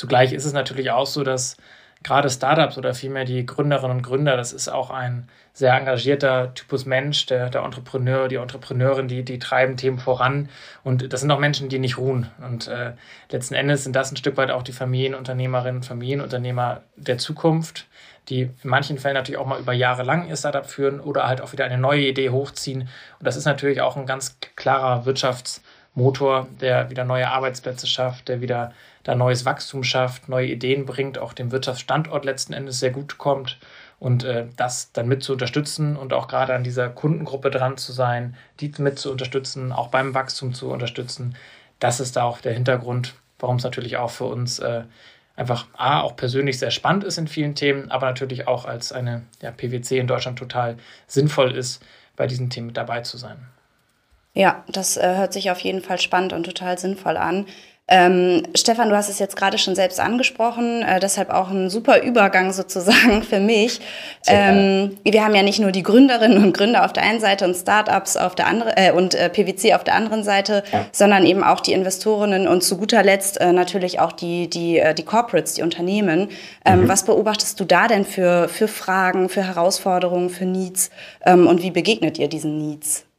[0.01, 1.59] Zugleich ist es natürlich auch so, dass
[2.03, 6.87] gerade Startups oder vielmehr die Gründerinnen und Gründer, das ist auch ein sehr engagierter Typus
[6.87, 10.49] Mensch, der, der Entrepreneur, die Entrepreneurin, die, die treiben Themen voran.
[10.85, 12.31] Und das sind auch Menschen, die nicht ruhen.
[12.43, 12.93] Und äh,
[13.31, 17.87] letzten Endes sind das ein Stück weit auch die Familienunternehmerinnen und Familienunternehmer der Zukunft,
[18.31, 21.43] die in manchen Fällen natürlich auch mal über Jahre lang ihr Startup führen oder halt
[21.43, 22.89] auch wieder eine neue Idee hochziehen.
[23.19, 25.05] Und das ist natürlich auch ein ganz klarer
[25.94, 28.72] Wirtschaftsmotor, der wieder neue Arbeitsplätze schafft, der wieder
[29.03, 33.59] da neues Wachstum schafft, neue Ideen bringt, auch dem Wirtschaftsstandort letzten Endes sehr gut kommt
[33.98, 37.92] und äh, das dann mit zu unterstützen und auch gerade an dieser Kundengruppe dran zu
[37.92, 41.35] sein, die mit zu unterstützen, auch beim Wachstum zu unterstützen.
[41.79, 44.83] Das ist da auch der Hintergrund, warum es natürlich auch für uns äh,
[45.35, 49.22] einfach A, auch persönlich sehr spannend ist in vielen Themen, aber natürlich auch als eine
[49.40, 50.76] ja, PwC in Deutschland total
[51.07, 51.83] sinnvoll ist,
[52.16, 53.48] bei diesen Themen mit dabei zu sein.
[54.35, 57.47] Ja, das äh, hört sich auf jeden Fall spannend und total sinnvoll an.
[57.93, 62.03] Ähm, Stefan, du hast es jetzt gerade schon selbst angesprochen, äh, deshalb auch ein super
[62.03, 63.81] Übergang sozusagen für mich.
[64.29, 67.57] Ähm, wir haben ja nicht nur die Gründerinnen und Gründer auf der einen Seite und
[67.57, 70.87] Startups auf der anderen äh, und äh, PwC auf der anderen Seite, ja.
[70.93, 74.95] sondern eben auch die Investorinnen und zu guter Letzt äh, natürlich auch die die äh,
[74.95, 76.29] die Corporates, die Unternehmen.
[76.64, 76.88] Ähm, mhm.
[76.88, 80.90] Was beobachtest du da denn für für Fragen, für Herausforderungen, für Needs
[81.27, 83.10] ähm, und wie begegnet ihr diesen Needs?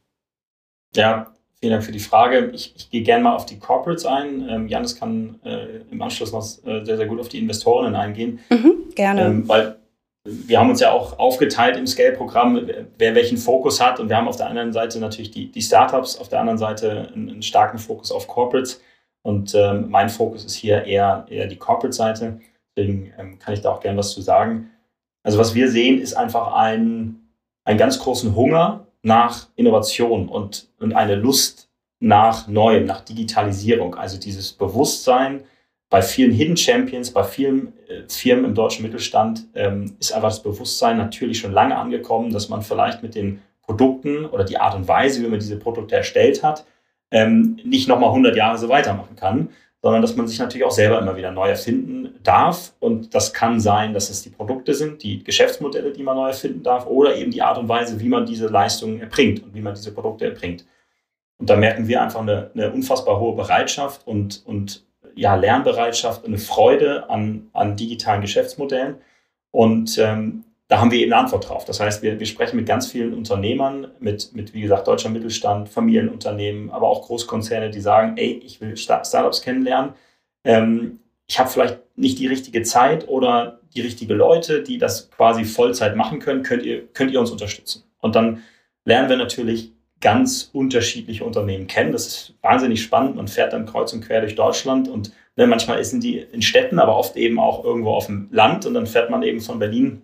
[0.94, 2.50] Ja, Vielen Dank für die Frage.
[2.52, 4.48] Ich, ich gehe gerne mal auf die Corporates ein.
[4.48, 8.40] Ähm, Janis kann äh, im Anschluss noch äh, sehr, sehr gut auf die Investorinnen eingehen.
[8.50, 9.26] Mhm, gerne.
[9.26, 9.76] Ähm, weil
[10.24, 14.00] wir haben uns ja auch aufgeteilt im Scale-Programm, wer welchen Fokus hat.
[14.00, 17.12] Und wir haben auf der einen Seite natürlich die, die Startups, auf der anderen Seite
[17.14, 18.82] einen, einen starken Fokus auf Corporates.
[19.22, 22.40] Und ähm, mein Fokus ist hier eher, eher die Corporate-Seite.
[22.76, 24.70] Deswegen ähm, kann ich da auch gerne was zu sagen.
[25.22, 27.20] Also was wir sehen, ist einfach ein,
[27.64, 33.94] einen ganz großen Hunger nach Innovation und, und eine Lust nach Neuem, nach Digitalisierung.
[33.94, 35.44] Also dieses Bewusstsein
[35.88, 40.42] bei vielen Hidden Champions, bei vielen äh, Firmen im deutschen Mittelstand ähm, ist einfach das
[40.42, 44.88] Bewusstsein natürlich schon lange angekommen, dass man vielleicht mit den Produkten oder die Art und
[44.88, 46.64] Weise, wie man diese Produkte erstellt hat,
[47.10, 49.50] ähm, nicht nochmal 100 Jahre so weitermachen kann,
[49.82, 52.72] sondern dass man sich natürlich auch selber immer wieder neu erfinden darf.
[52.78, 56.62] Und das kann sein, dass es die Produkte sind, die Geschäftsmodelle, die man neu erfinden
[56.62, 59.74] darf, oder eben die Art und Weise, wie man diese Leistungen erbringt und wie man
[59.74, 60.64] diese Produkte erbringt.
[61.38, 66.38] Und da merken wir einfach eine, eine unfassbar hohe Bereitschaft und, und ja, Lernbereitschaft, eine
[66.38, 68.98] Freude an, an digitalen Geschäftsmodellen.
[69.50, 71.64] Und ähm, da haben wir eben eine Antwort drauf.
[71.64, 75.68] Das heißt, wir, wir sprechen mit ganz vielen Unternehmern, mit, mit, wie gesagt, deutscher Mittelstand,
[75.68, 79.92] Familienunternehmen, aber auch Großkonzerne, die sagen, ey, ich will Startups kennenlernen.
[80.44, 85.44] Ähm, ich habe vielleicht nicht die richtige Zeit oder die richtige Leute, die das quasi
[85.44, 86.42] Vollzeit machen können.
[86.42, 87.84] Könnt ihr, könnt ihr uns unterstützen?
[88.00, 88.42] Und dann
[88.84, 91.92] lernen wir natürlich ganz unterschiedliche Unternehmen kennen.
[91.92, 93.16] Das ist wahnsinnig spannend.
[93.16, 96.78] Man fährt dann kreuz und quer durch Deutschland und ne, manchmal sind die in Städten,
[96.78, 100.02] aber oft eben auch irgendwo auf dem Land und dann fährt man eben von Berlin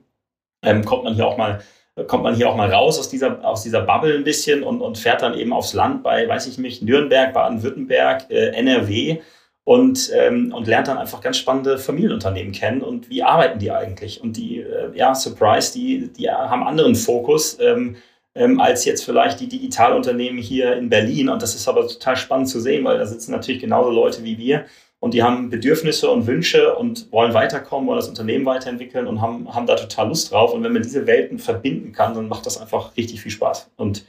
[0.63, 1.61] ähm, kommt man hier auch mal
[2.07, 4.99] kommt man hier auch mal raus aus dieser, aus dieser Bubble ein bisschen und, und
[4.99, 9.21] fährt dann eben aufs Land bei, weiß ich nicht, Nürnberg, Baden-Württemberg, äh, NRW
[9.65, 14.23] und, ähm, und lernt dann einfach ganz spannende Familienunternehmen kennen und wie arbeiten die eigentlich.
[14.23, 17.97] Und die, äh, ja, Surprise, die, die haben anderen Fokus ähm,
[18.35, 21.29] ähm, als jetzt vielleicht die Digitalunternehmen hier in Berlin.
[21.29, 24.39] Und das ist aber total spannend zu sehen, weil da sitzen natürlich genauso Leute wie
[24.39, 24.65] wir,
[25.01, 29.55] und die haben Bedürfnisse und Wünsche und wollen weiterkommen, wollen das Unternehmen weiterentwickeln und haben,
[29.55, 30.53] haben da total Lust drauf.
[30.53, 33.71] Und wenn man diese Welten verbinden kann, dann macht das einfach richtig viel Spaß.
[33.77, 34.05] Und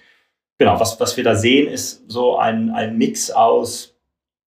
[0.57, 3.95] genau, was, was wir da sehen, ist so ein, ein Mix aus,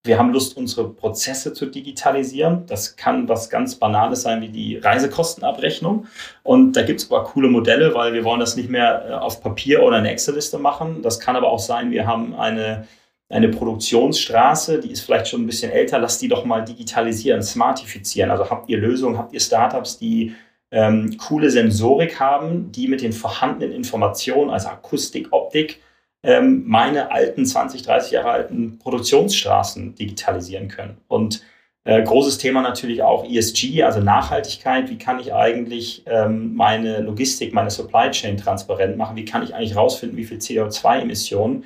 [0.05, 2.67] wir haben Lust, unsere Prozesse zu digitalisieren.
[2.67, 6.07] Das kann was ganz Banales sein wie die Reisekostenabrechnung.
[6.43, 9.41] Und da gibt es aber coole Modelle, weil wir wollen das nicht mehr äh, auf
[9.41, 11.03] Papier oder eine Excel-Liste machen.
[11.03, 12.89] Das kann aber auch sein, wir haben eine
[13.33, 18.31] eine Produktionsstraße, die ist vielleicht schon ein bisschen älter, lasst die doch mal digitalisieren, smartifizieren.
[18.31, 20.35] Also habt ihr Lösungen, habt ihr Startups, die
[20.71, 25.81] ähm, coole Sensorik haben, die mit den vorhandenen Informationen, also Akustik, Optik,
[26.23, 30.99] ähm, meine alten 20, 30 Jahre alten Produktionsstraßen digitalisieren können.
[31.09, 31.43] Und
[31.85, 34.91] äh, großes Thema natürlich auch ESG, also Nachhaltigkeit.
[34.91, 39.17] Wie kann ich eigentlich ähm, meine Logistik, meine Supply Chain transparent machen?
[39.17, 41.65] Wie kann ich eigentlich rausfinden, wie viel CO2-Emissionen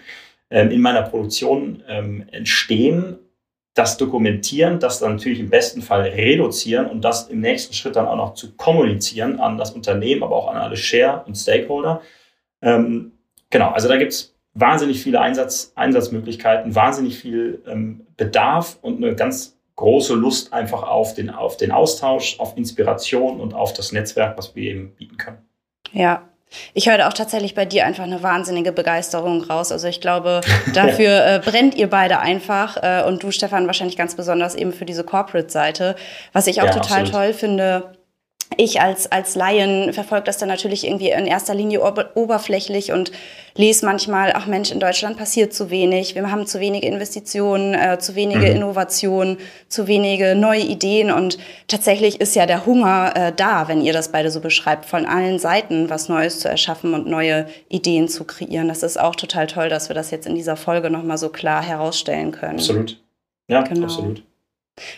[0.50, 3.18] ähm, in meiner Produktion ähm, entstehen?
[3.74, 8.06] Das dokumentieren, das dann natürlich im besten Fall reduzieren und das im nächsten Schritt dann
[8.06, 12.00] auch noch zu kommunizieren an das Unternehmen, aber auch an alle Share und Stakeholder.
[12.62, 13.12] Ähm,
[13.50, 19.14] genau, also da gibt es wahnsinnig viele Einsatz, Einsatzmöglichkeiten, wahnsinnig viel ähm, Bedarf und eine
[19.14, 24.36] ganz große Lust einfach auf den, auf den Austausch, auf Inspiration und auf das Netzwerk,
[24.38, 25.38] was wir eben bieten können.
[25.92, 26.28] Ja,
[26.74, 29.72] ich höre auch tatsächlich bei dir einfach eine wahnsinnige Begeisterung raus.
[29.72, 30.40] Also ich glaube,
[30.74, 34.84] dafür äh, brennt ihr beide einfach äh, und du, Stefan, wahrscheinlich ganz besonders eben für
[34.84, 35.96] diese Corporate-Seite.
[36.32, 37.12] Was ich auch ja, total absolut.
[37.12, 37.95] toll finde,
[38.56, 41.80] ich als, als Laien verfolge das dann natürlich irgendwie in erster Linie
[42.14, 43.10] oberflächlich und
[43.56, 47.98] lese manchmal, ach Mensch, in Deutschland passiert zu wenig, wir haben zu wenige Investitionen, äh,
[47.98, 48.56] zu wenige mhm.
[48.56, 53.92] Innovationen, zu wenige neue Ideen und tatsächlich ist ja der Hunger äh, da, wenn ihr
[53.92, 58.24] das beide so beschreibt, von allen Seiten was Neues zu erschaffen und neue Ideen zu
[58.24, 58.68] kreieren.
[58.68, 61.62] Das ist auch total toll, dass wir das jetzt in dieser Folge nochmal so klar
[61.62, 62.58] herausstellen können.
[62.58, 63.00] Absolut.
[63.48, 63.84] Ja, genau.
[63.86, 64.22] absolut.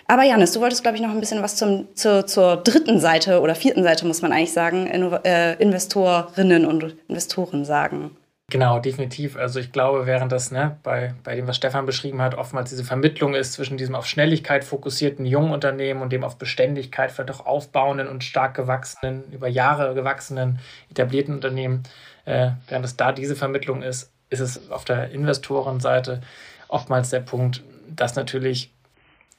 [0.07, 3.41] Aber Janis, du wolltest, glaube ich, noch ein bisschen was zum, zur, zur dritten Seite
[3.41, 8.17] oder vierten Seite, muss man eigentlich sagen, äh, Investorinnen und Investoren sagen.
[8.51, 9.37] Genau, definitiv.
[9.37, 12.83] Also ich glaube, während das ne, bei, bei dem, was Stefan beschrieben hat, oftmals diese
[12.83, 17.45] Vermittlung ist zwischen diesem auf Schnelligkeit fokussierten jungen Unternehmen und dem auf Beständigkeit vielleicht auch
[17.45, 20.61] aufbauenden und stark gewachsenen, über Jahre gewachsenen,
[20.91, 21.83] etablierten Unternehmen,
[22.25, 26.23] äh, während es da diese Vermittlung ist, ist es auf der Investorenseite
[26.69, 27.63] oftmals der Punkt,
[27.95, 28.73] dass natürlich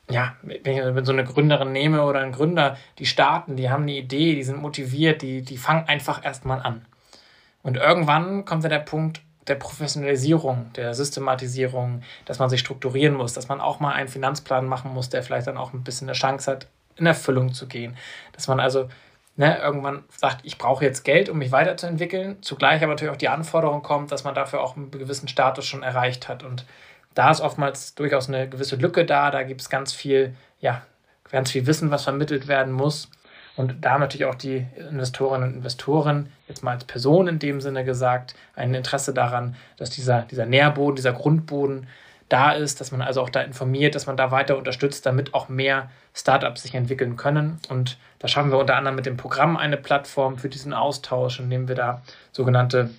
[0.10, 3.94] ja, wenn ich so eine Gründerin nehme oder einen Gründer, die starten, die haben eine
[3.94, 6.86] Idee, die sind motiviert, die, die fangen einfach erstmal an.
[7.62, 13.34] Und irgendwann kommt dann der Punkt der Professionalisierung, der Systematisierung, dass man sich strukturieren muss,
[13.34, 16.18] dass man auch mal einen Finanzplan machen muss, der vielleicht dann auch ein bisschen eine
[16.18, 17.98] Chance hat, in Erfüllung zu gehen.
[18.34, 18.90] Dass man also
[19.36, 23.30] ne, irgendwann sagt, ich brauche jetzt Geld, um mich weiterzuentwickeln, zugleich aber natürlich auch die
[23.30, 26.44] Anforderung kommt, dass man dafür auch einen gewissen Status schon erreicht hat.
[26.44, 26.66] Und
[27.20, 29.30] da ist oftmals durchaus eine gewisse Lücke da.
[29.30, 30.84] Da gibt es ganz viel, ja,
[31.30, 33.12] ganz viel Wissen, was vermittelt werden muss.
[33.58, 37.60] Und da haben natürlich auch die Investorinnen und Investoren, jetzt mal als Person in dem
[37.60, 41.88] Sinne gesagt, ein Interesse daran, dass dieser, dieser Nährboden, dieser Grundboden
[42.30, 45.50] da ist, dass man also auch da informiert, dass man da weiter unterstützt, damit auch
[45.50, 47.60] mehr Startups sich entwickeln können.
[47.68, 51.68] Und da schaffen wir unter anderem mit dem Programm eine Plattform für diesen Austausch, indem
[51.68, 52.02] wir da
[52.32, 52.92] sogenannte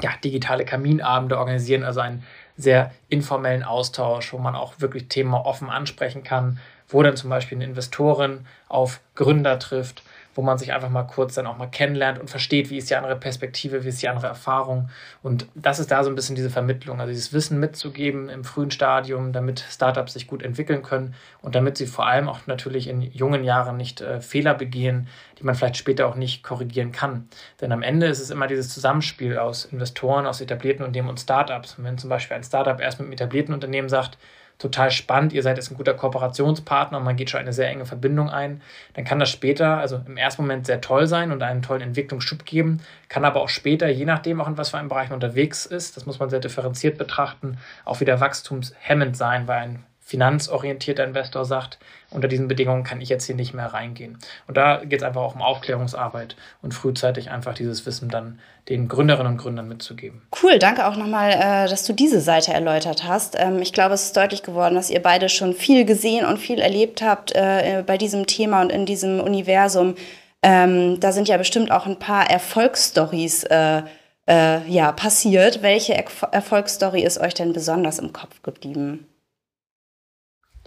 [0.00, 2.24] ja, digitale Kaminabende organisieren, also ein
[2.56, 7.58] sehr informellen Austausch, wo man auch wirklich Themen offen ansprechen kann, wo dann zum Beispiel
[7.58, 10.02] eine Investorin auf Gründer trifft
[10.34, 12.96] wo man sich einfach mal kurz dann auch mal kennenlernt und versteht, wie ist die
[12.96, 14.88] andere Perspektive, wie ist die andere Erfahrung.
[15.22, 18.70] Und das ist da so ein bisschen diese Vermittlung, also dieses Wissen mitzugeben im frühen
[18.70, 23.02] Stadium, damit Startups sich gut entwickeln können und damit sie vor allem auch natürlich in
[23.02, 27.28] jungen Jahren nicht äh, Fehler begehen, die man vielleicht später auch nicht korrigieren kann.
[27.60, 31.78] Denn am Ende ist es immer dieses Zusammenspiel aus Investoren, aus etablierten Unternehmen und Startups.
[31.78, 34.18] Und wenn zum Beispiel ein Startup erst mit einem etablierten Unternehmen sagt,
[34.58, 37.84] total spannend, ihr seid jetzt ein guter Kooperationspartner und man geht schon eine sehr enge
[37.84, 38.62] Verbindung ein,
[38.94, 42.44] dann kann das später, also im ersten Moment sehr toll sein und einen tollen Entwicklungsschub
[42.44, 45.66] geben, kann aber auch später, je nachdem auch in was für einem Bereich man unterwegs
[45.66, 51.46] ist, das muss man sehr differenziert betrachten, auch wieder wachstumshemmend sein, weil ein finanzorientierter Investor
[51.46, 51.78] sagt,
[52.10, 54.18] unter diesen Bedingungen kann ich jetzt hier nicht mehr reingehen.
[54.46, 58.88] Und da geht es einfach auch um Aufklärungsarbeit und frühzeitig einfach dieses Wissen dann den
[58.88, 60.20] Gründerinnen und Gründern mitzugeben.
[60.42, 63.36] Cool, danke auch nochmal, äh, dass du diese Seite erläutert hast.
[63.38, 66.58] Ähm, ich glaube, es ist deutlich geworden, dass ihr beide schon viel gesehen und viel
[66.58, 69.94] erlebt habt äh, bei diesem Thema und in diesem Universum.
[70.42, 73.82] Ähm, da sind ja bestimmt auch ein paar Erfolgsstories äh,
[74.26, 75.62] ja, passiert.
[75.62, 79.06] Welche Erfolgsstory ist euch denn besonders im Kopf geblieben?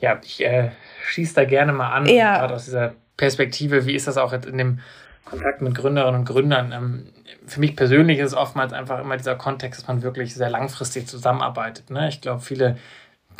[0.06, 0.70] Ja, ich äh,
[1.08, 2.38] schieße da gerne mal an, ja.
[2.38, 4.80] gerade aus dieser Perspektive, wie ist das auch jetzt in dem
[5.26, 6.72] Kontakt mit Gründerinnen und Gründern.
[6.72, 7.08] Ähm,
[7.48, 11.08] für mich persönlich ist es oftmals einfach immer dieser Kontext, dass man wirklich sehr langfristig
[11.08, 11.90] zusammenarbeitet.
[11.90, 12.08] Ne?
[12.08, 12.78] Ich glaube, viele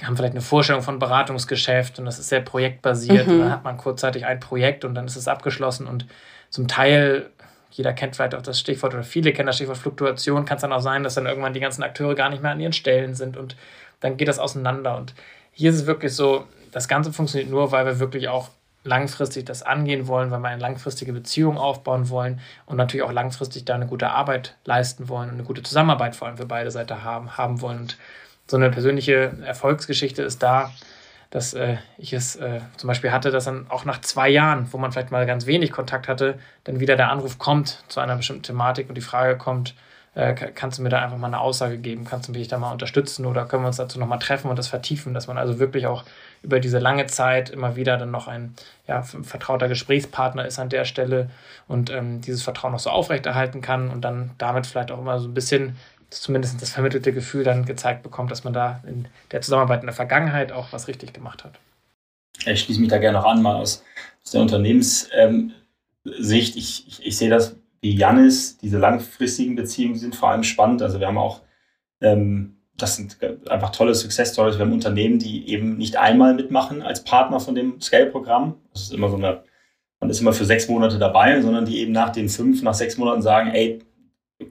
[0.04, 3.28] haben vielleicht eine Vorstellung von Beratungsgeschäft und das ist sehr projektbasiert.
[3.28, 3.34] Mhm.
[3.34, 6.08] Und dann hat man kurzzeitig ein Projekt und dann ist es abgeschlossen und
[6.50, 7.30] zum Teil,
[7.70, 10.74] jeder kennt vielleicht auch das Stichwort oder viele kennen das Stichwort Fluktuation, kann es dann
[10.74, 13.38] auch sein, dass dann irgendwann die ganzen Akteure gar nicht mehr an ihren Stellen sind
[13.38, 13.56] und
[14.00, 14.98] dann geht das auseinander.
[14.98, 15.14] Und
[15.52, 16.46] hier ist es wirklich so,
[16.76, 18.50] das Ganze funktioniert nur, weil wir wirklich auch
[18.84, 23.64] langfristig das angehen wollen, weil wir eine langfristige Beziehung aufbauen wollen und natürlich auch langfristig
[23.64, 27.02] da eine gute Arbeit leisten wollen und eine gute Zusammenarbeit vor allem für beide Seiten
[27.02, 27.80] haben, haben wollen.
[27.80, 27.98] Und
[28.46, 30.70] so eine persönliche Erfolgsgeschichte ist da,
[31.30, 34.78] dass äh, ich es äh, zum Beispiel hatte, dass dann auch nach zwei Jahren, wo
[34.78, 38.44] man vielleicht mal ganz wenig Kontakt hatte, dann wieder der Anruf kommt zu einer bestimmten
[38.44, 39.76] Thematik und die Frage kommt,
[40.18, 42.06] Äh, kannst du mir da einfach mal eine Aussage geben?
[42.06, 44.70] Kannst du mich da mal unterstützen oder können wir uns dazu nochmal treffen und das
[44.70, 46.06] vertiefen, dass man also wirklich auch
[46.46, 48.54] über diese lange Zeit immer wieder dann noch ein
[48.88, 51.30] ja, vertrauter Gesprächspartner ist an der Stelle
[51.68, 55.28] und ähm, dieses Vertrauen noch so aufrechterhalten kann und dann damit vielleicht auch immer so
[55.28, 55.76] ein bisschen
[56.10, 59.96] zumindest das vermittelte Gefühl dann gezeigt bekommt, dass man da in der Zusammenarbeit in der
[59.96, 61.54] Vergangenheit auch was richtig gemacht hat.
[62.46, 63.84] Ich schließe mich da gerne noch an, mal aus,
[64.24, 65.12] aus der Unternehmenssicht.
[65.16, 65.52] Ähm,
[66.04, 70.82] ich, ich, ich sehe das wie Janis, diese langfristigen Beziehungen sind vor allem spannend.
[70.82, 71.42] Also wir haben auch,
[72.02, 73.18] ähm, das sind
[73.50, 74.58] einfach tolle Success Stories.
[74.58, 78.56] Wir haben Unternehmen, die eben nicht einmal mitmachen als Partner von dem Scale-Programm.
[78.74, 79.44] Das ist immer so eine,
[80.00, 82.98] man ist immer für sechs Monate dabei, sondern die eben nach den fünf, nach sechs
[82.98, 83.80] Monaten sagen, ey,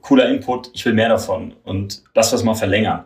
[0.01, 3.05] cooler Input, ich will mehr davon und lass das mal verlängern.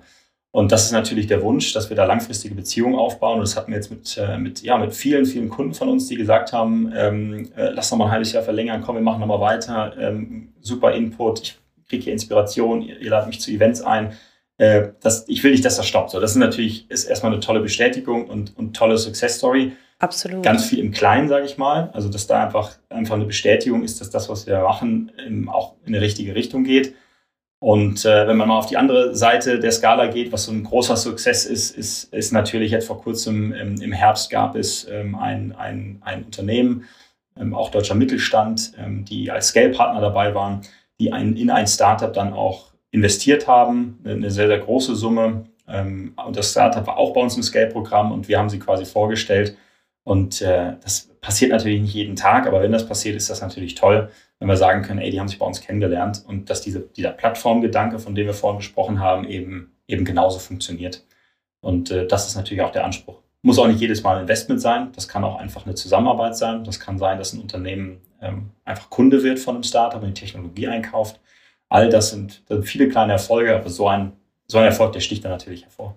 [0.52, 3.36] Und das ist natürlich der Wunsch, dass wir da langfristige Beziehungen aufbauen.
[3.36, 6.08] Und das hatten wir jetzt mit, äh, mit, ja, mit vielen, vielen Kunden von uns,
[6.08, 9.20] die gesagt haben, ähm, äh, lass doch mal ein halbes Jahr verlängern, komm, wir machen
[9.20, 9.94] nochmal weiter.
[10.00, 14.14] Ähm, super Input, ich kriege hier Inspiration, ihr, ihr ladet mich zu Events ein.
[14.60, 16.12] Äh, das, ich will nicht, dass das stoppt.
[16.12, 19.72] So, das ist natürlich ist erstmal eine tolle Bestätigung und, und tolle Success Story.
[20.00, 20.44] Absolut.
[20.44, 21.90] Ganz viel im Kleinen, sage ich mal.
[21.94, 25.12] Also, dass da einfach, einfach eine Bestätigung ist, dass das, was wir machen,
[25.48, 26.94] auch in eine richtige Richtung geht.
[27.60, 30.64] Und äh, wenn man mal auf die andere Seite der Skala geht, was so ein
[30.64, 35.16] großer Success ist, ist, ist natürlich jetzt vor kurzem ähm, im Herbst gab es ähm,
[35.16, 36.86] ein, ein, ein Unternehmen,
[37.38, 40.62] ähm, auch deutscher Mittelstand, ähm, die als Scale-Partner dabei waren,
[41.02, 45.46] die ein, in ein Startup dann auch investiert haben, eine sehr, sehr große Summe.
[45.68, 48.86] Ähm, und das Startup war auch bei uns im Scale-Programm und wir haben sie quasi
[48.86, 49.56] vorgestellt.
[50.04, 53.76] Und äh, das passiert natürlich nicht jeden Tag, aber wenn das passiert, ist das natürlich
[53.76, 56.80] toll, wenn wir sagen können, ey, die haben sich bei uns kennengelernt und dass diese,
[56.80, 61.06] dieser Plattformgedanke, von dem wir vorhin gesprochen haben, eben, eben genauso funktioniert.
[61.62, 63.20] Und äh, das ist natürlich auch der Anspruch.
[63.42, 66.64] Muss auch nicht jedes Mal ein Investment sein, das kann auch einfach eine Zusammenarbeit sein.
[66.64, 70.20] Das kann sein, dass ein Unternehmen ähm, einfach Kunde wird von einem Startup und die
[70.20, 71.20] Technologie einkauft.
[71.70, 74.14] All das sind, das sind viele kleine Erfolge, aber so ein,
[74.48, 75.96] so ein Erfolg, der sticht da natürlich hervor.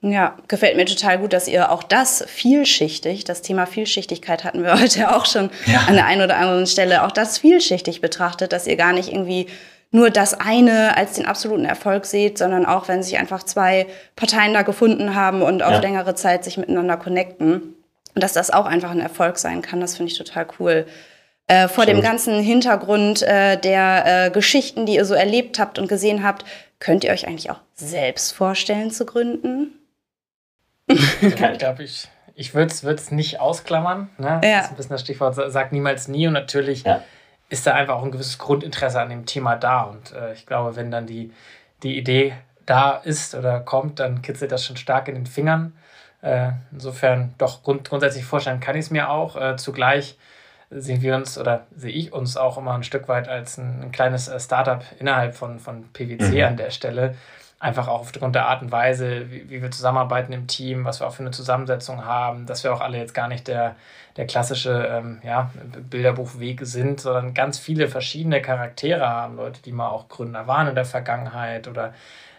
[0.00, 4.78] Ja, gefällt mir total gut, dass ihr auch das vielschichtig, das Thema Vielschichtigkeit hatten wir
[4.80, 5.84] heute auch schon ja.
[5.86, 9.46] an der einen oder anderen Stelle, auch das vielschichtig betrachtet, dass ihr gar nicht irgendwie
[9.92, 14.52] nur das eine als den absoluten Erfolg seht, sondern auch, wenn sich einfach zwei Parteien
[14.52, 15.78] da gefunden haben und auf ja.
[15.78, 17.74] längere Zeit sich miteinander connecten,
[18.14, 19.80] dass das auch einfach ein Erfolg sein kann.
[19.80, 20.86] Das finde ich total cool.
[21.46, 21.98] Äh, vor Stimmt.
[21.98, 26.44] dem ganzen Hintergrund äh, der äh, Geschichten, die ihr so erlebt habt und gesehen habt,
[26.78, 29.72] könnt ihr euch eigentlich auch selbst vorstellen zu gründen?
[30.86, 34.08] ich glaube, ich, ich würde es nicht ausklammern.
[34.16, 34.40] Ne?
[34.42, 34.56] Ja.
[34.56, 36.26] Das ist ein bisschen das Stichwort, sagt niemals nie.
[36.26, 37.02] Und natürlich ja.
[37.50, 39.82] ist da einfach auch ein gewisses Grundinteresse an dem Thema da.
[39.82, 41.32] Und äh, ich glaube, wenn dann die,
[41.82, 45.76] die Idee da ist oder kommt, dann kitzelt das schon stark in den Fingern.
[46.22, 49.36] Äh, insofern doch grund, grundsätzlich vorstellen kann ich es mir auch.
[49.36, 50.16] Äh, zugleich
[50.80, 53.92] sehen wir uns oder sehe ich uns auch immer ein Stück weit als ein, ein
[53.92, 56.44] kleines äh, Startup innerhalb von, von PwC mhm.
[56.44, 57.14] an der Stelle
[57.64, 61.06] einfach auch aufgrund der Art und Weise, wie, wie, wir zusammenarbeiten im Team, was wir
[61.06, 63.76] auch für eine Zusammensetzung haben, dass wir auch alle jetzt gar nicht der,
[64.18, 65.50] der klassische ähm, ja,
[65.88, 70.74] Bilderbuchweg sind, sondern ganz viele verschiedene Charaktere haben, Leute, die mal auch Gründer waren in
[70.74, 71.94] der Vergangenheit oder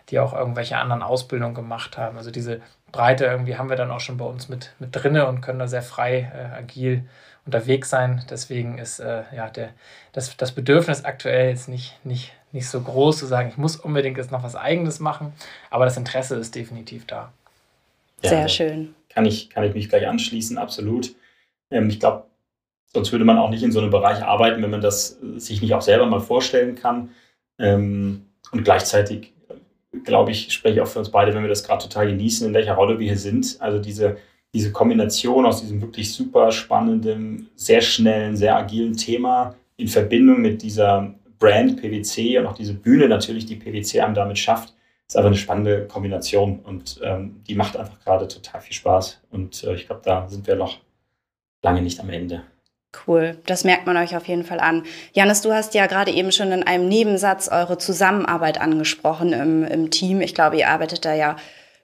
[0.10, 2.18] die auch irgendwelche anderen Ausbildungen gemacht haben.
[2.18, 5.42] Also diese Breite irgendwie haben wir dann auch schon bei uns mit, mit drinne und
[5.42, 7.04] können da sehr frei, äh, agil
[7.46, 8.24] unterwegs sein.
[8.30, 9.70] Deswegen ist äh, ja der,
[10.14, 14.18] das, das Bedürfnis aktuell jetzt nicht, nicht nicht so groß zu sagen, ich muss unbedingt
[14.18, 15.34] jetzt noch was Eigenes machen,
[15.70, 17.34] aber das Interesse ist definitiv da.
[18.24, 18.96] Ja, Sehr schön.
[19.10, 21.14] Kann ich, kann ich mich gleich anschließen, absolut.
[21.70, 22.24] Ähm, ich glaube,
[22.94, 25.74] sonst würde man auch nicht in so einem Bereich arbeiten, wenn man das sich nicht
[25.74, 27.10] auch selber mal vorstellen kann.
[27.60, 29.34] Ähm, und gleichzeitig,
[30.06, 32.54] glaube ich, spreche ich auch für uns beide, wenn wir das gerade total genießen, in
[32.54, 33.58] welcher Rolle wir hier sind.
[33.60, 34.16] Also diese,
[34.56, 40.62] diese Kombination aus diesem wirklich super spannenden, sehr schnellen, sehr agilen Thema in Verbindung mit
[40.62, 44.74] dieser Brand PwC und auch diese Bühne natürlich, die PwC einem damit schafft,
[45.10, 49.20] ist einfach eine spannende Kombination und ähm, die macht einfach gerade total viel Spaß.
[49.30, 50.80] Und äh, ich glaube, da sind wir noch
[51.62, 52.44] lange nicht am Ende.
[53.06, 54.84] Cool, das merkt man euch auf jeden Fall an.
[55.12, 59.90] Janis, du hast ja gerade eben schon in einem Nebensatz eure Zusammenarbeit angesprochen im, im
[59.92, 60.22] Team.
[60.22, 61.36] Ich glaube, ihr arbeitet da ja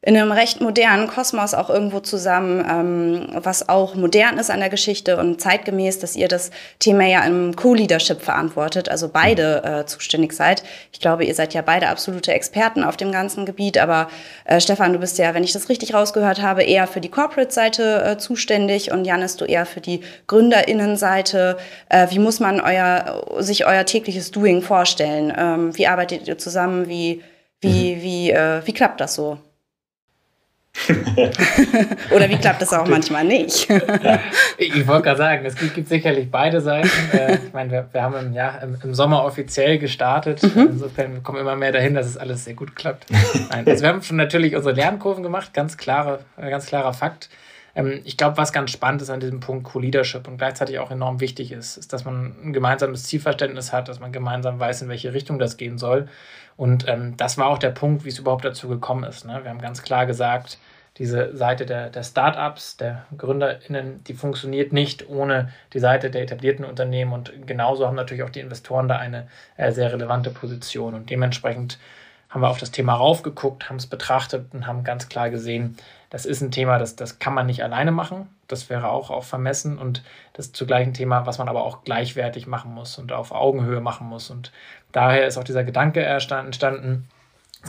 [0.04, 4.70] in einem recht modernen Kosmos auch irgendwo zusammen, ähm, was auch modern ist an der
[4.70, 10.34] Geschichte und zeitgemäß, dass ihr das Thema ja im Co-Leadership verantwortet, also beide äh, zuständig
[10.34, 10.64] seid.
[10.92, 14.10] Ich glaube, ihr seid ja beide absolute Experten auf dem ganzen Gebiet, aber
[14.46, 18.04] äh, Stefan, du bist ja, wenn ich das richtig rausgehört habe, eher für die Corporate-Seite
[18.04, 21.58] äh, zuständig und Janis, du eher für die GründerInnen-Seite.
[21.90, 25.32] Äh, wie muss man euer, sich euer tägliches Doing vorstellen?
[25.38, 26.88] Ähm, wie arbeitet ihr zusammen?
[26.88, 27.22] Wie,
[27.60, 28.02] wie, mhm.
[28.02, 29.38] wie, äh, wie klappt das so?
[32.16, 33.68] Oder wie klappt das auch manchmal nicht?
[33.70, 34.20] ja.
[34.58, 36.90] Ich wollte gerade sagen, es gibt, gibt, sicherlich beide Seiten.
[37.12, 40.42] Äh, ich meine, wir, wir haben im, ja, im, im Sommer offiziell gestartet.
[40.44, 40.70] Mhm.
[40.72, 43.06] Insofern wir kommen immer mehr dahin, dass es alles sehr gut klappt.
[43.50, 47.30] Nein, also wir haben schon natürlich unsere Lernkurven gemacht, ganz, klare, äh, ganz klarer Fakt.
[47.76, 51.20] Ähm, ich glaube, was ganz spannend ist an diesem Punkt Co-Leadership und gleichzeitig auch enorm
[51.20, 55.14] wichtig ist, ist, dass man ein gemeinsames Zielverständnis hat, dass man gemeinsam weiß, in welche
[55.14, 56.08] Richtung das gehen soll.
[56.58, 59.26] Und ähm, das war auch der Punkt, wie es überhaupt dazu gekommen ist.
[59.26, 59.40] Ne?
[59.44, 60.58] Wir haben ganz klar gesagt,
[61.02, 66.64] diese Seite der, der Startups, der GründerInnen, die funktioniert nicht ohne die Seite der etablierten
[66.64, 69.28] Unternehmen und genauso haben natürlich auch die Investoren da eine
[69.58, 71.80] äh, sehr relevante Position und dementsprechend
[72.30, 75.76] haben wir auf das Thema raufgeguckt, haben es betrachtet und haben ganz klar gesehen,
[76.12, 78.30] das ist ein Thema, das, das kann man nicht alleine machen.
[78.48, 81.84] Das wäre auch, auch vermessen und das ist zugleich ein Thema, was man aber auch
[81.84, 84.30] gleichwertig machen muss und auf Augenhöhe machen muss.
[84.30, 84.52] Und
[84.92, 87.08] daher ist auch dieser Gedanke entstanden,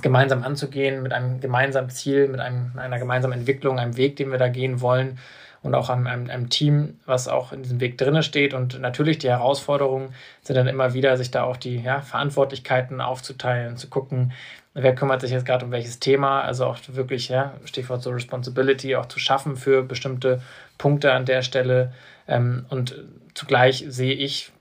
[0.00, 4.38] gemeinsam anzugehen, mit einem gemeinsamen Ziel, mit einem, einer gemeinsamen Entwicklung, einem Weg, den wir
[4.38, 5.18] da gehen wollen
[5.62, 8.54] und auch einem, einem, einem Team, was auch in diesem Weg drinne steht.
[8.54, 13.76] Und natürlich die Herausforderungen sind dann immer wieder, sich da auch die ja, Verantwortlichkeiten aufzuteilen,
[13.76, 14.32] zu gucken,
[14.74, 18.96] wer kümmert sich jetzt gerade um welches Thema, also auch wirklich, ja, Stichwort so Responsibility,
[18.96, 20.40] auch zu schaffen für bestimmte
[20.78, 21.92] Punkte an der Stelle.
[22.26, 22.96] Ähm, und
[23.34, 24.52] zugleich sehe ich,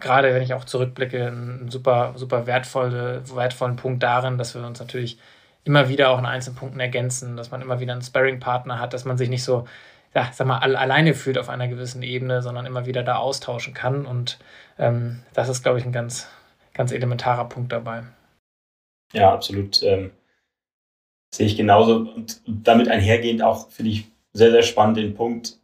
[0.00, 4.80] gerade wenn ich auch zurückblicke, einen super, super wertvolle, wertvollen Punkt darin, dass wir uns
[4.80, 5.18] natürlich
[5.64, 9.04] immer wieder auch in einzelnen Punkten ergänzen, dass man immer wieder einen Sparring-Partner hat, dass
[9.04, 9.66] man sich nicht so,
[10.14, 14.06] ja, sag mal, alleine fühlt auf einer gewissen Ebene, sondern immer wieder da austauschen kann.
[14.06, 14.38] Und
[14.78, 16.28] ähm, das ist, glaube ich, ein ganz,
[16.74, 18.04] ganz elementarer Punkt dabei.
[19.12, 19.82] Ja, absolut.
[19.82, 20.12] Ähm,
[21.34, 21.96] sehe ich genauso.
[21.96, 25.58] Und damit einhergehend auch, finde ich, sehr, sehr spannend den Punkt,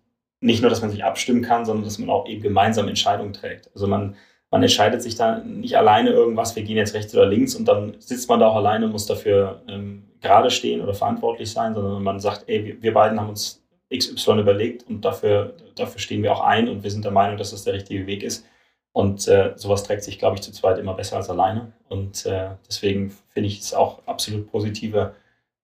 [0.45, 3.71] nicht nur, dass man sich abstimmen kann, sondern dass man auch eben gemeinsam Entscheidungen trägt.
[3.75, 4.15] Also man,
[4.51, 7.97] man entscheidet sich da nicht alleine irgendwas, wir gehen jetzt rechts oder links und dann
[7.99, 12.03] sitzt man da auch alleine und muss dafür ähm, gerade stehen oder verantwortlich sein, sondern
[12.03, 16.43] man sagt, ey, wir, beiden haben uns XY überlegt und dafür, dafür stehen wir auch
[16.43, 18.47] ein und wir sind der Meinung, dass das der richtige Weg ist.
[18.93, 21.73] Und äh, sowas trägt sich, glaube ich, zu zweit immer besser als alleine.
[21.89, 25.15] Und äh, deswegen finde ich es auch absolut positive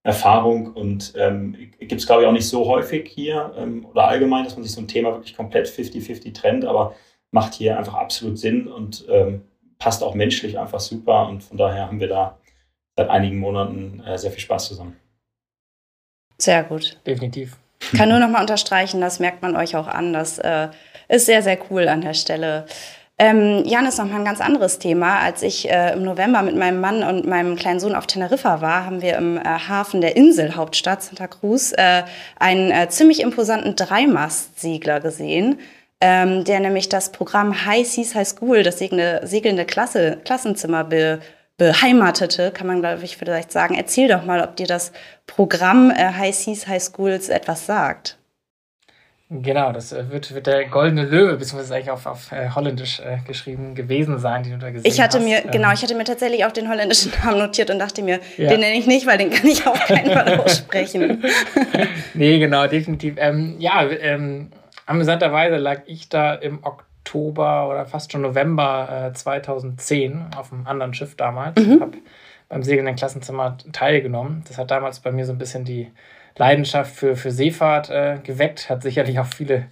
[0.02, 4.44] Erfahrung und ähm, gibt es, glaube ich, auch nicht so häufig hier ähm, oder allgemein,
[4.44, 6.94] dass man sich so ein Thema wirklich komplett 50-50 trennt, aber
[7.32, 9.42] macht hier einfach absolut Sinn und ähm,
[9.78, 11.28] passt auch menschlich einfach super.
[11.28, 12.38] Und von daher haben wir da
[12.96, 14.96] seit einigen Monaten äh, sehr viel Spaß zusammen.
[16.38, 16.98] Sehr gut.
[17.06, 17.58] Definitiv.
[17.80, 20.12] Ich kann nur noch mal unterstreichen, das merkt man euch auch an.
[20.12, 20.68] Das äh,
[21.08, 22.66] ist sehr, sehr cool an der Stelle.
[23.20, 25.18] Ähm, Jan ist noch mal ein ganz anderes Thema.
[25.18, 28.86] Als ich äh, im November mit meinem Mann und meinem kleinen Sohn auf Teneriffa war,
[28.86, 32.04] haben wir im äh, Hafen der Inselhauptstadt Santa Cruz äh,
[32.38, 35.58] einen äh, ziemlich imposanten Dreimastsiegler gesehen,
[36.00, 41.20] ähm, der nämlich das Programm High Seas High School, das segelnde, segelnde Klasse, Klassenzimmer be,
[41.58, 43.74] beheimatete, kann man glaube ich vielleicht sagen.
[43.74, 44.92] Erzähl doch mal, ob dir das
[45.26, 48.16] Programm äh, High Seas High Schools etwas sagt.
[49.32, 53.18] Genau, das äh, wird, wird der goldene Löwe, beziehungsweise eigentlich auf, auf äh, Holländisch äh,
[53.24, 55.24] geschrieben gewesen sein, den du da gesehen ich hatte hast.
[55.24, 58.18] Mir, ähm, genau, ich hatte mir tatsächlich auch den holländischen Namen notiert und dachte mir,
[58.36, 58.48] ja.
[58.48, 61.22] den nenne ich nicht, weil den kann ich auf keinen Fall aussprechen.
[62.14, 63.14] nee, genau, definitiv.
[63.18, 64.50] Ähm, ja, ähm,
[64.86, 70.92] amüsanterweise lag ich da im Oktober oder fast schon November äh, 2010 auf einem anderen
[70.92, 71.64] Schiff damals.
[71.64, 71.80] Mhm.
[71.80, 71.98] habe
[72.48, 74.42] beim segelnden Klassenzimmer teilgenommen.
[74.48, 75.92] Das hat damals bei mir so ein bisschen die
[76.40, 79.66] Leidenschaft für, für Seefahrt äh, geweckt, hat sicherlich auch viele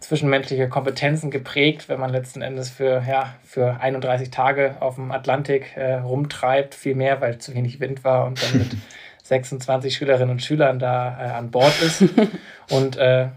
[0.00, 5.76] zwischenmenschliche Kompetenzen geprägt, wenn man letzten Endes für, ja, für 31 Tage auf dem Atlantik
[5.76, 8.70] äh, rumtreibt, viel mehr, weil zu wenig Wind war und dann mit
[9.24, 12.04] 26 Schülerinnen und Schülern da äh, an Bord ist.
[12.70, 13.28] Und äh,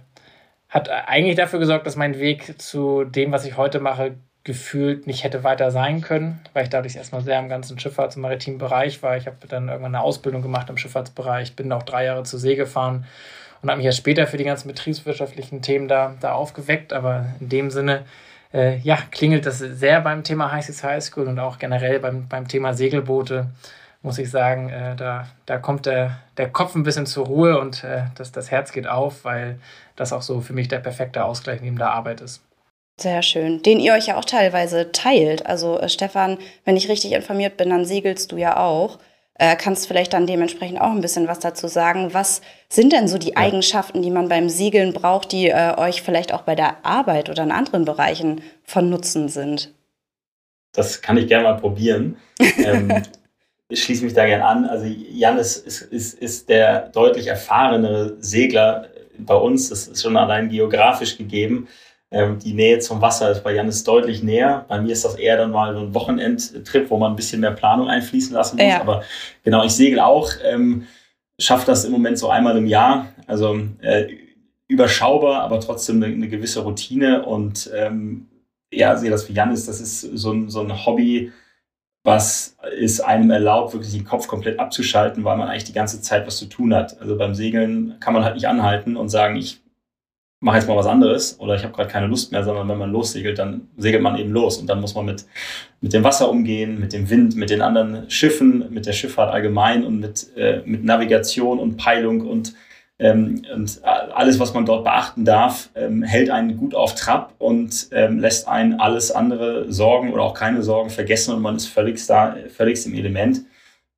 [0.67, 4.15] hat eigentlich dafür gesorgt, dass mein Weg zu dem, was ich heute mache,
[4.47, 8.21] gefühlt nicht hätte weiter sein können, weil ich dadurch erstmal sehr im ganzen Schifffahrts- und
[8.21, 9.17] maritimen Bereich war.
[9.17, 12.55] Ich habe dann irgendwann eine Ausbildung gemacht im Schifffahrtsbereich, bin auch drei Jahre zur See
[12.55, 13.05] gefahren
[13.61, 16.93] und habe mich erst später für die ganzen betriebswirtschaftlichen Themen da, da aufgeweckt.
[16.93, 18.05] Aber in dem Sinne,
[18.53, 22.29] äh, ja, klingelt das sehr beim Thema High Seas High School und auch generell beim,
[22.29, 23.47] beim Thema Segelboote,
[24.01, 27.83] muss ich sagen, äh, da, da kommt der, der Kopf ein bisschen zur Ruhe und
[27.83, 29.59] äh, das, das Herz geht auf, weil
[29.97, 32.46] das auch so für mich der perfekte Ausgleich neben der Arbeit ist.
[32.99, 33.61] Sehr schön.
[33.61, 35.45] Den ihr euch ja auch teilweise teilt.
[35.45, 38.97] Also äh, Stefan, wenn ich richtig informiert bin, dann segelst du ja auch.
[39.35, 42.15] Äh, kannst vielleicht dann dementsprechend auch ein bisschen was dazu sagen.
[42.15, 43.37] Was sind denn so die ja.
[43.37, 47.43] Eigenschaften, die man beim Segeln braucht, die äh, euch vielleicht auch bei der Arbeit oder
[47.43, 49.71] in anderen Bereichen von Nutzen sind?
[50.73, 52.17] Das kann ich gerne mal probieren.
[52.39, 53.03] ähm,
[53.69, 54.65] ich schließe mich da gerne an.
[54.65, 58.87] Also Jan ist, ist, ist, ist der deutlich erfahrenere Segler
[59.19, 59.69] bei uns.
[59.69, 61.67] Das ist schon allein geografisch gegeben.
[62.09, 64.65] Ähm, die Nähe zum Wasser ist bei Janis deutlich näher.
[64.69, 67.51] Bei mir ist das eher dann mal so ein Wochenendtrip, wo man ein bisschen mehr
[67.51, 68.65] Planung einfließen lassen muss.
[68.65, 68.79] Ja.
[68.79, 69.03] Aber
[69.43, 70.31] genau, ich segel auch.
[70.43, 70.87] Ähm,
[71.39, 73.07] schaffe das im Moment so einmal im Jahr.
[73.27, 74.07] Also äh,
[74.67, 77.25] überschaubar, aber trotzdem eine, eine gewisse Routine.
[77.25, 78.27] Und ähm,
[78.71, 81.33] ja, sehe das wie Janis, das ist so ein, so ein Hobby,
[82.03, 86.25] was es einem erlaubt, wirklich den Kopf komplett abzuschalten, weil man eigentlich die ganze Zeit
[86.25, 87.01] was zu tun hat.
[87.01, 89.59] Also beim Segeln kann man halt nicht anhalten und sagen, ich
[90.39, 92.91] mache jetzt mal was anderes oder ich habe gerade keine Lust mehr, sondern wenn man
[92.91, 95.25] lossegelt, dann segelt man eben los und dann muss man mit,
[95.81, 99.83] mit dem Wasser umgehen, mit dem Wind, mit den anderen Schiffen, mit der Schifffahrt allgemein
[99.83, 102.53] und mit, äh, mit Navigation und Peilung und
[102.99, 107.89] ähm, und alles, was man dort beachten darf, ähm, hält einen gut auf Trab und
[107.91, 112.03] ähm, lässt einen alles andere Sorgen oder auch keine Sorgen vergessen und man ist völlig
[112.07, 113.41] da, völlig im Element.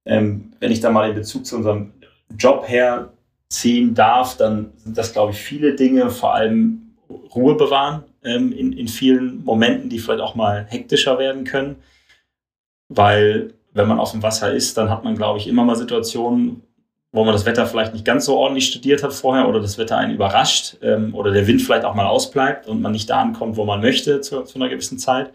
[0.06, 1.94] Ähm, wenn ich da mal den Bezug zu unserem
[2.38, 2.68] Job
[3.50, 6.94] herziehen darf, dann sind das, glaube ich, viele Dinge, vor allem
[7.34, 11.78] Ruhe bewahren ähm, in, in vielen Momenten, die vielleicht auch mal hektischer werden können.
[12.90, 16.62] Weil wenn man auf dem Wasser ist, dann hat man, glaube ich, immer mal Situationen,
[17.12, 19.98] wo man das Wetter vielleicht nicht ganz so ordentlich studiert hat vorher oder das Wetter
[19.98, 23.58] einen überrascht ähm, oder der Wind vielleicht auch mal ausbleibt und man nicht da ankommt,
[23.58, 25.32] wo man möchte zu, zu einer gewissen Zeit.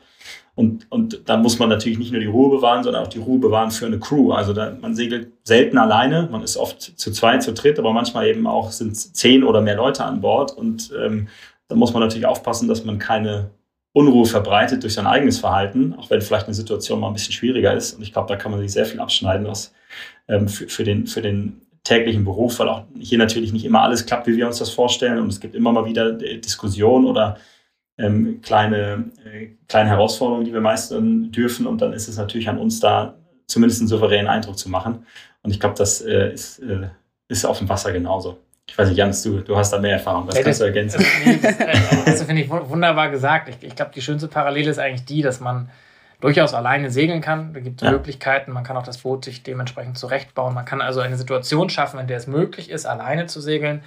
[0.57, 3.39] Und, und da muss man natürlich nicht nur die Ruhe bewahren, sondern auch die Ruhe
[3.39, 4.33] bewahren für eine Crew.
[4.33, 8.29] Also da, man segelt selten alleine, man ist oft zu zweit, zu dritt, aber manchmal
[8.29, 10.57] eben auch sind zehn oder mehr Leute an Bord.
[10.57, 11.29] Und ähm,
[11.67, 13.51] da muss man natürlich aufpassen, dass man keine
[13.93, 17.75] Unruhe verbreitet durch sein eigenes Verhalten, auch wenn vielleicht eine Situation mal ein bisschen schwieriger
[17.75, 17.95] ist.
[17.95, 19.73] Und ich glaube, da kann man sich sehr viel abschneiden aus,
[20.29, 24.07] ähm, für, für, den, für den täglichen Beruf, weil auch hier natürlich nicht immer alles
[24.07, 25.19] klappt, wie wir uns das vorstellen.
[25.19, 27.39] Und es gibt immer mal wieder Diskussionen oder
[27.99, 31.67] ähm, kleine, äh, kleine Herausforderungen, die wir meistern dürfen.
[31.67, 33.15] Und dann ist es natürlich an uns da,
[33.47, 35.07] zumindest einen souveränen Eindruck zu machen.
[35.43, 36.89] Und ich glaube, das äh, ist, äh,
[37.29, 38.39] ist auf dem Wasser genauso.
[38.67, 40.27] Ich weiß nicht, Jans, du, du hast da mehr Erfahrung.
[40.27, 41.05] Was ja, kannst du ergänzen?
[41.43, 43.49] Das, das, das finde ich wunderbar gesagt.
[43.51, 45.69] Ich, ich glaube, die schönste Parallele ist eigentlich die, dass man
[46.21, 47.53] durchaus alleine segeln kann.
[47.53, 47.93] Da gibt es ja.
[47.93, 48.53] Möglichkeiten.
[48.53, 50.55] Man kann auch das Boot sich dementsprechend zurechtbauen.
[50.55, 53.83] Man kann also eine Situation schaffen, in der es möglich ist, alleine zu segeln.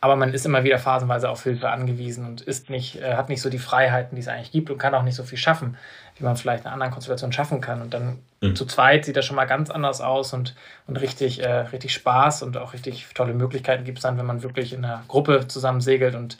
[0.00, 3.42] Aber man ist immer wieder phasenweise auf Hilfe angewiesen und ist nicht, äh, hat nicht
[3.42, 5.76] so die Freiheiten, die es eigentlich gibt und kann auch nicht so viel schaffen,
[6.16, 7.82] wie man vielleicht in einer anderen Konstellation schaffen kann.
[7.82, 8.54] Und dann mhm.
[8.54, 10.54] zu zweit sieht das schon mal ganz anders aus und,
[10.86, 14.44] und richtig, äh, richtig Spaß und auch richtig tolle Möglichkeiten gibt es dann, wenn man
[14.44, 16.38] wirklich in einer Gruppe zusammen segelt und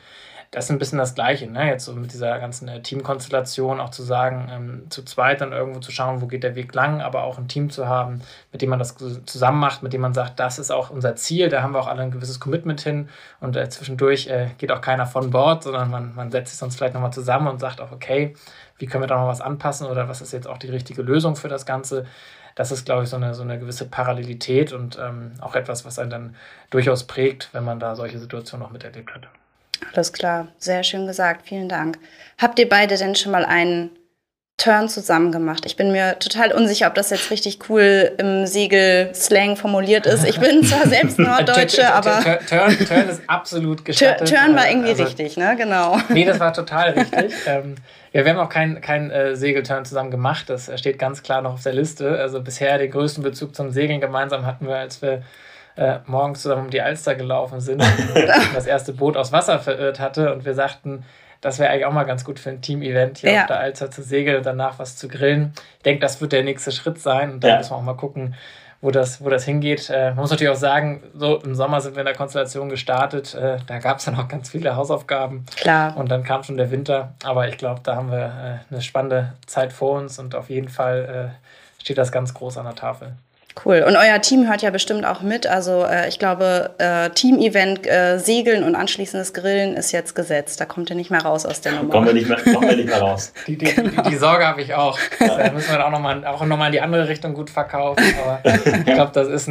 [0.51, 1.67] das ist ein bisschen das Gleiche, ne?
[1.69, 5.81] Jetzt so mit dieser ganzen äh, Teamkonstellation auch zu sagen, ähm, zu zweit dann irgendwo
[5.81, 8.71] zu schauen, wo geht der Weg lang, aber auch ein Team zu haben, mit dem
[8.71, 8.97] man das
[9.27, 11.87] zusammen macht, mit dem man sagt, das ist auch unser Ziel, da haben wir auch
[11.87, 13.09] alle ein gewisses Commitment hin
[13.41, 16.77] und äh, zwischendurch äh, geht auch keiner von Bord, sondern man, man setzt sich sonst
[16.77, 18.35] vielleicht nochmal zusammen und sagt auch, okay,
[18.79, 21.37] wie können wir da noch was anpassen oder was ist jetzt auch die richtige Lösung
[21.37, 22.07] für das Ganze
[22.55, 26.01] das ist, glaube ich, so eine, so eine gewisse Parallelität und ähm, auch etwas, was
[26.01, 26.37] einen dann
[26.71, 29.29] durchaus prägt, wenn man da solche Situationen noch miterlebt hat.
[29.95, 31.99] Alles klar, sehr schön gesagt, vielen Dank.
[32.39, 33.91] Habt ihr beide denn schon mal einen
[34.59, 35.65] Turn zusammen gemacht?
[35.67, 40.25] Ich bin mir total unsicher, ob das jetzt richtig cool im Segel-Slang formuliert ist.
[40.25, 42.21] Ich bin zwar selbst Norddeutsche, aber.
[42.49, 44.29] Turn, Turn ist absolut gestattet.
[44.29, 45.55] Turn war irgendwie also, richtig, ne?
[45.57, 45.99] Genau.
[46.09, 47.33] Nee, das war total richtig.
[47.47, 47.77] ähm,
[48.13, 50.51] ja, wir haben auch keinen kein, äh, Segelturn zusammen gemacht.
[50.51, 52.19] Das steht ganz klar noch auf der Liste.
[52.19, 55.23] Also bisher den größten Bezug zum Segeln gemeinsam hatten wir, als wir
[55.79, 57.81] äh, morgens zusammen um die Alster gelaufen sind
[58.15, 61.05] und das erste Boot aus Wasser verirrt hatte und wir sagten,
[61.41, 63.41] das wäre eigentlich auch mal ganz gut für ein Team-Event, hier ja.
[63.43, 65.53] auf der Alster zu segeln und danach was zu grillen.
[65.77, 67.57] Ich denke, das wird der nächste Schritt sein und da ja.
[67.59, 68.35] müssen wir auch mal gucken,
[68.81, 69.89] wo das, wo das hingeht.
[69.89, 73.35] Äh, man muss natürlich auch sagen, so im Sommer sind wir in der Konstellation gestartet.
[73.35, 75.47] Äh, da gab es dann auch ganz viele Hausaufgaben.
[75.57, 75.97] Klar.
[75.97, 77.15] Und dann kam schon der Winter.
[77.25, 80.69] Aber ich glaube, da haben wir äh, eine spannende Zeit vor uns und auf jeden
[80.69, 83.13] Fall äh, steht das ganz groß an der Tafel.
[83.65, 83.85] Cool.
[83.87, 85.47] Und euer Team hört ja bestimmt auch mit.
[85.47, 90.61] Also äh, ich glaube, äh, Team-Event äh, Segeln und anschließendes Grillen ist jetzt gesetzt.
[90.61, 91.91] Da kommt ihr nicht mehr raus aus der Nummer.
[91.91, 93.33] Kommen wir nicht mehr, kommen wir nicht mehr raus.
[93.47, 94.03] Die, die, genau.
[94.03, 94.99] die, die Sorge habe ich auch.
[95.19, 98.05] Da müssen wir auch nochmal auch noch mal in die andere Richtung gut verkaufen.
[98.23, 99.49] Aber ich glaube, das, ist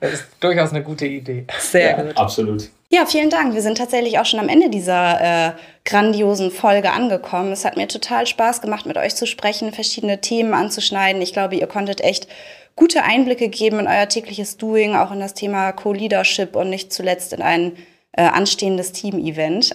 [0.00, 1.46] das ist durchaus eine gute Idee.
[1.58, 2.16] Sehr ja, gut.
[2.16, 2.68] Absolut.
[2.88, 3.54] Ja, vielen Dank.
[3.54, 5.52] Wir sind tatsächlich auch schon am Ende dieser äh,
[5.84, 7.52] grandiosen Folge angekommen.
[7.52, 11.20] Es hat mir total Spaß gemacht, mit euch zu sprechen, verschiedene Themen anzuschneiden.
[11.20, 12.28] Ich glaube, ihr konntet echt
[12.76, 17.32] gute Einblicke geben in euer tägliches Doing, auch in das Thema Co-Leadership und nicht zuletzt
[17.32, 17.72] in ein
[18.12, 19.72] äh, anstehendes Team-Event.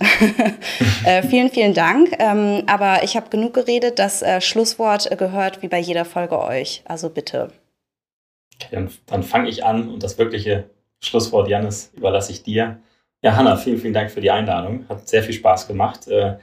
[1.06, 2.16] äh, vielen, vielen Dank.
[2.20, 4.00] Ähm, aber ich habe genug geredet.
[4.00, 6.84] Das äh, Schlusswort gehört wie bei jeder Folge euch.
[6.86, 7.52] Also bitte.
[8.72, 10.70] Dann, dann fange ich an und das wirkliche
[11.04, 12.80] Schlusswort, Janis, überlasse ich dir.
[13.24, 14.86] Ja, Hanna, vielen, vielen Dank für die Einladung.
[14.90, 16.38] Hat sehr viel Spaß gemacht, äh,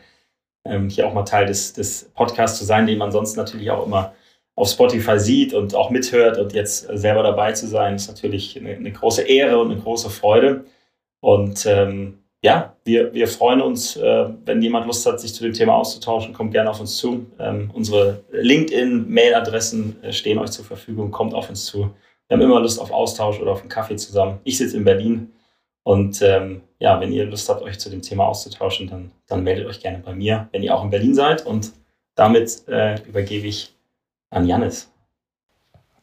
[0.64, 3.84] ähm, hier auch mal Teil des, des Podcasts zu sein, den man sonst natürlich auch
[3.86, 4.12] immer
[4.58, 8.70] auf Spotify sieht und auch mithört und jetzt selber dabei zu sein, ist natürlich eine,
[8.70, 10.64] eine große Ehre und eine große Freude.
[11.20, 15.52] Und ähm, ja, wir, wir freuen uns, äh, wenn jemand Lust hat, sich zu dem
[15.52, 17.26] Thema auszutauschen, kommt gerne auf uns zu.
[17.38, 21.94] Ähm, unsere LinkedIn-Mail-Adressen äh, stehen euch zur Verfügung, kommt auf uns zu
[22.26, 24.40] Wir haben immer Lust auf Austausch oder auf einen Kaffee zusammen.
[24.42, 25.32] Ich sitze in Berlin
[25.84, 29.66] und ähm, ja, wenn ihr Lust habt, euch zu dem Thema auszutauschen, dann, dann meldet
[29.66, 31.46] euch gerne bei mir, wenn ihr auch in Berlin seid.
[31.46, 31.72] Und
[32.16, 33.77] damit äh, übergebe ich
[34.30, 34.90] an Janis.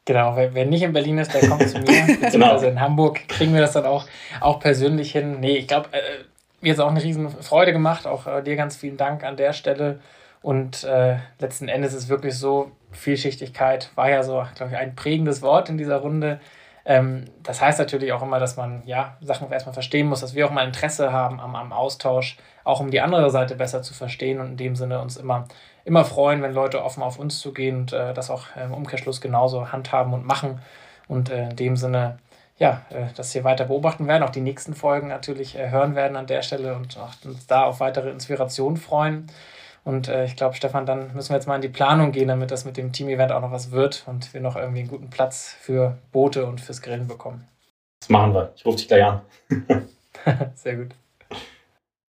[0.05, 1.85] Genau, wer, wer, nicht in Berlin ist, der kommt zu mir.
[2.21, 2.61] Beziehungsweise genau.
[2.67, 4.05] in Hamburg kriegen wir das dann auch,
[4.39, 5.39] auch persönlich hin.
[5.39, 6.23] Nee, ich glaube, äh,
[6.61, 8.05] mir hat es auch eine riesen Freude gemacht.
[8.05, 9.99] Auch äh, dir ganz vielen Dank an der Stelle.
[10.43, 14.95] Und äh, letzten Endes ist es wirklich so, Vielschichtigkeit war ja so, glaube ich, ein
[14.95, 16.39] prägendes Wort in dieser Runde.
[16.85, 20.45] Ähm, das heißt natürlich auch immer, dass man ja Sachen erstmal verstehen muss, dass wir
[20.45, 24.39] auch mal Interesse haben am, am Austausch, auch um die andere Seite besser zu verstehen
[24.39, 25.47] und in dem Sinne uns immer,
[25.85, 29.71] immer freuen, wenn Leute offen auf uns zugehen und äh, das auch im Umkehrschluss genauso
[29.71, 30.59] handhaben und machen.
[31.07, 32.17] Und äh, in dem Sinne,
[32.57, 36.17] ja, äh, das hier weiter beobachten werden, auch die nächsten Folgen natürlich äh, hören werden
[36.17, 39.27] an der Stelle und auch uns da auf weitere Inspiration freuen.
[39.83, 42.49] Und äh, ich glaube, Stefan, dann müssen wir jetzt mal in die Planung gehen, damit
[42.49, 45.55] das mit dem Team-Event auch noch was wird und wir noch irgendwie einen guten Platz
[45.59, 47.47] für Boote und fürs Grillen bekommen.
[47.99, 48.51] Das machen wir.
[48.55, 49.21] Ich rufe dich gleich an.
[50.55, 50.95] Sehr gut.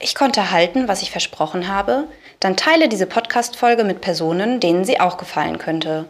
[0.01, 2.07] Ich konnte halten, was ich versprochen habe.
[2.39, 6.07] Dann teile diese Podcast-Folge mit Personen, denen sie auch gefallen könnte.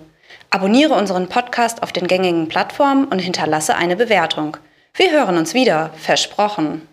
[0.51, 4.59] Abonniere unseren Podcast auf den gängigen Plattformen und hinterlasse eine Bewertung.
[4.93, 6.87] Wir hören uns wieder, versprochen.